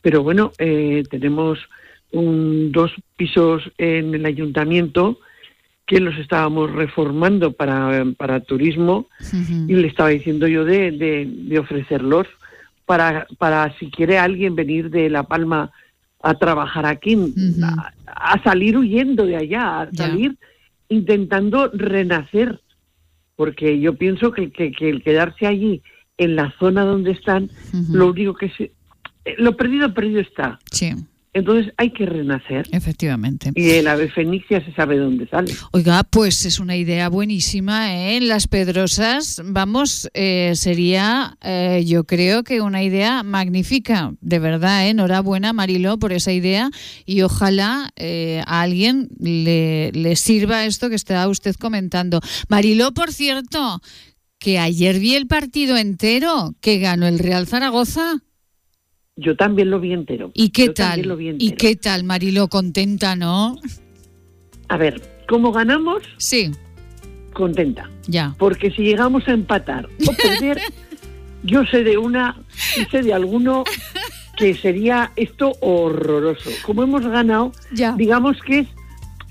pero 0.00 0.22
bueno, 0.22 0.52
eh, 0.58 1.02
tenemos 1.10 1.58
un, 2.12 2.72
dos 2.72 2.90
pisos 3.16 3.70
en 3.76 4.14
el 4.14 4.24
ayuntamiento 4.24 5.18
que 5.86 6.00
los 6.00 6.16
estábamos 6.16 6.72
reformando 6.72 7.52
para, 7.52 8.06
para 8.16 8.40
turismo 8.40 9.08
y 9.68 9.74
le 9.74 9.88
estaba 9.88 10.08
diciendo 10.08 10.46
yo 10.48 10.64
de, 10.64 10.92
de, 10.92 11.28
de 11.30 11.58
ofrecerlos 11.58 12.26
para, 12.90 13.24
para 13.38 13.72
si 13.78 13.88
quiere 13.88 14.18
alguien 14.18 14.56
venir 14.56 14.90
de 14.90 15.08
La 15.08 15.22
Palma 15.22 15.70
a 16.22 16.34
trabajar 16.34 16.86
aquí, 16.86 17.14
a, 17.62 17.92
a 18.34 18.42
salir 18.42 18.76
huyendo 18.76 19.26
de 19.26 19.36
allá, 19.36 19.82
a 19.82 19.92
salir 19.92 20.36
intentando 20.88 21.70
renacer, 21.72 22.60
porque 23.36 23.78
yo 23.78 23.94
pienso 23.94 24.32
que, 24.32 24.50
que, 24.50 24.72
que 24.72 24.90
el 24.90 25.04
quedarse 25.04 25.46
allí 25.46 25.82
en 26.18 26.34
la 26.34 26.52
zona 26.58 26.82
donde 26.84 27.12
están, 27.12 27.48
lo 27.92 28.08
único 28.08 28.34
que 28.34 28.48
se... 28.50 28.72
eh, 29.24 29.36
Lo 29.38 29.56
perdido, 29.56 29.94
perdido 29.94 30.20
está. 30.20 30.58
sí, 30.72 30.92
Entonces 31.32 31.72
hay 31.76 31.92
que 31.92 32.06
renacer. 32.06 32.66
efectivamente. 32.72 33.52
Y 33.54 33.70
el 33.70 33.86
ave 33.86 34.10
fénix 34.10 34.46
ya 34.50 34.64
se 34.64 34.72
sabe 34.72 34.98
dónde 34.98 35.28
sale. 35.28 35.54
Oiga, 35.70 36.02
pues 36.02 36.44
es 36.44 36.58
una 36.58 36.76
idea 36.76 37.08
buenísima, 37.08 37.94
¿eh? 37.94 38.16
En 38.16 38.26
Las 38.26 38.48
Pedrosas, 38.48 39.40
vamos, 39.44 40.10
eh, 40.14 40.52
sería, 40.56 41.36
eh, 41.42 41.84
yo 41.86 42.04
creo 42.04 42.42
que 42.42 42.60
una 42.60 42.82
idea 42.82 43.22
magnífica, 43.22 44.12
de 44.20 44.38
verdad, 44.40 44.86
¿eh? 44.86 44.90
Enhorabuena, 44.90 45.52
Marilo, 45.52 45.98
por 45.98 46.12
esa 46.12 46.32
idea 46.32 46.70
y 47.06 47.22
ojalá 47.22 47.90
eh, 47.94 48.42
a 48.46 48.62
alguien 48.62 49.08
le, 49.20 49.92
le 49.92 50.16
sirva 50.16 50.64
esto 50.64 50.88
que 50.88 50.96
está 50.96 51.28
usted 51.28 51.54
comentando. 51.54 52.20
Marilo, 52.48 52.92
por 52.92 53.12
cierto, 53.12 53.80
que 54.40 54.58
ayer 54.58 54.98
vi 54.98 55.14
el 55.14 55.26
partido 55.28 55.76
entero, 55.76 56.54
que 56.60 56.78
ganó 56.78 57.06
el 57.06 57.18
Real 57.18 57.46
Zaragoza. 57.46 58.16
Yo 59.16 59.36
también 59.36 59.70
lo 59.70 59.80
vi 59.80 59.92
entero. 59.92 60.30
¿Y 60.34 60.50
qué 60.50 60.66
Yo 60.66 60.74
tal? 60.74 61.02
lo 61.02 61.16
vi 61.16 61.34
¿Y 61.38 61.52
qué 61.52 61.76
tal, 61.76 62.04
Marilo? 62.04 62.48
Contenta, 62.48 63.16
¿no? 63.16 63.56
A 64.68 64.76
ver, 64.76 65.02
¿cómo 65.28 65.52
ganamos? 65.52 66.02
Sí, 66.16 66.50
Contenta. 67.32 67.88
ya. 68.06 68.34
Porque 68.38 68.70
si 68.70 68.82
llegamos 68.82 69.26
a 69.28 69.32
empatar 69.32 69.86
o 70.06 70.12
perder, 70.12 70.60
yo 71.42 71.64
sé 71.66 71.84
de 71.84 71.98
una 71.98 72.36
sé 72.90 73.02
de 73.02 73.12
alguno 73.14 73.64
que 74.36 74.54
sería 74.54 75.12
esto 75.16 75.52
horroroso. 75.60 76.50
Como 76.64 76.82
hemos 76.82 77.06
ganado, 77.06 77.52
Ya. 77.72 77.92
digamos 77.96 78.38
que 78.46 78.60
es 78.60 78.68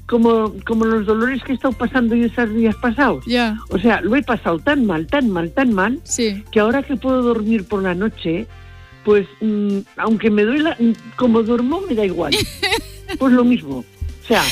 como, 0.08 0.54
como 0.66 0.86
los 0.86 1.06
dolores 1.06 1.42
que 1.44 1.52
he 1.54 1.56
estado 1.56 1.74
pasando 1.74 2.16
yo 2.16 2.26
esos 2.26 2.54
días 2.54 2.76
pasados. 2.76 3.24
Ya, 3.26 3.58
O 3.70 3.78
sea, 3.80 4.02
lo 4.02 4.16
he 4.16 4.24
pasado 4.24 4.60
tan 4.60 4.86
mal, 4.86 5.08
tan 5.08 5.30
mal, 5.30 5.52
tan 5.52 5.74
mal, 5.74 6.00
sí. 6.04 6.44
que 6.52 6.60
ahora 6.60 6.84
que 6.84 6.96
puedo 6.96 7.22
dormir 7.22 7.66
por 7.66 7.82
la 7.84 7.94
noche, 7.96 8.48
pues 9.06 9.28
mm, 9.42 9.80
aunque 9.98 10.30
me 10.30 10.44
duela, 10.44 10.76
mm, 10.80 10.92
como 11.16 11.44
duermo 11.44 11.82
me 11.88 11.96
da 11.96 12.06
igual. 12.06 12.34
Pues 13.18 13.34
lo 13.34 13.44
mismo. 13.44 13.78
O 14.24 14.28
sea, 14.28 14.44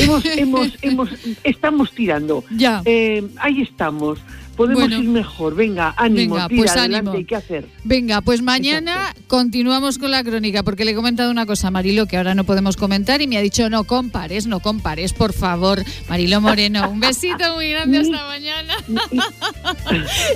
hemos, 0.00 0.24
hemos, 0.24 0.68
hemos, 0.82 1.10
estamos 1.44 1.92
tirando. 1.92 2.42
Ya. 2.50 2.80
Eh, 2.86 3.22
ahí 3.36 3.60
estamos. 3.60 4.18
Podemos 4.56 4.84
Bueno. 4.84 5.02
ir 5.02 5.08
mejor. 5.10 5.54
Venga, 5.54 5.92
ánimo, 5.98 6.36
Venga, 6.36 6.48
tira 6.48 6.58
pues 6.62 6.70
adelante. 6.78 7.10
ánimo. 7.10 7.26
¿Qué 7.28 7.36
hacer? 7.36 7.66
Venga, 7.84 8.22
pues 8.22 8.40
mañana 8.40 9.14
continuamos 9.26 9.98
con 9.98 10.10
la 10.12 10.24
crónica, 10.24 10.62
porque 10.62 10.86
le 10.86 10.92
he 10.92 10.94
comentado 10.94 11.30
una 11.30 11.44
cosa 11.44 11.68
a 11.68 11.70
Marilo 11.70 12.06
que 12.06 12.16
ahora 12.16 12.34
no 12.34 12.44
podemos 12.44 12.78
comentar 12.78 13.20
y 13.20 13.26
me 13.26 13.36
ha 13.36 13.42
dicho 13.42 13.68
no 13.68 13.84
compares, 13.84 14.46
no 14.46 14.60
compares, 14.60 15.12
por 15.12 15.34
favor. 15.34 15.84
Marilo 16.08 16.40
Moreno, 16.40 16.88
un 16.88 17.00
besito 17.00 17.54
muy 17.56 17.68
grande 17.68 17.98
hasta 17.98 18.26
mañana. 18.28 18.74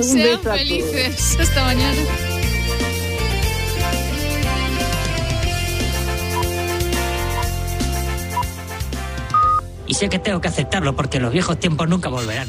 Sean 0.03 0.43
felices. 0.43 1.39
Hasta 1.41 1.65
mañana. 1.65 2.40
Y 9.91 9.95
sé 9.95 10.09
que 10.09 10.21
tengo 10.21 10.41
que 10.41 10.47
aceptarlo 10.47 10.95
porque 10.95 11.19
los 11.19 11.33
viejos 11.33 11.59
tiempos 11.59 11.89
nunca 11.89 12.09
volverán. 12.09 12.49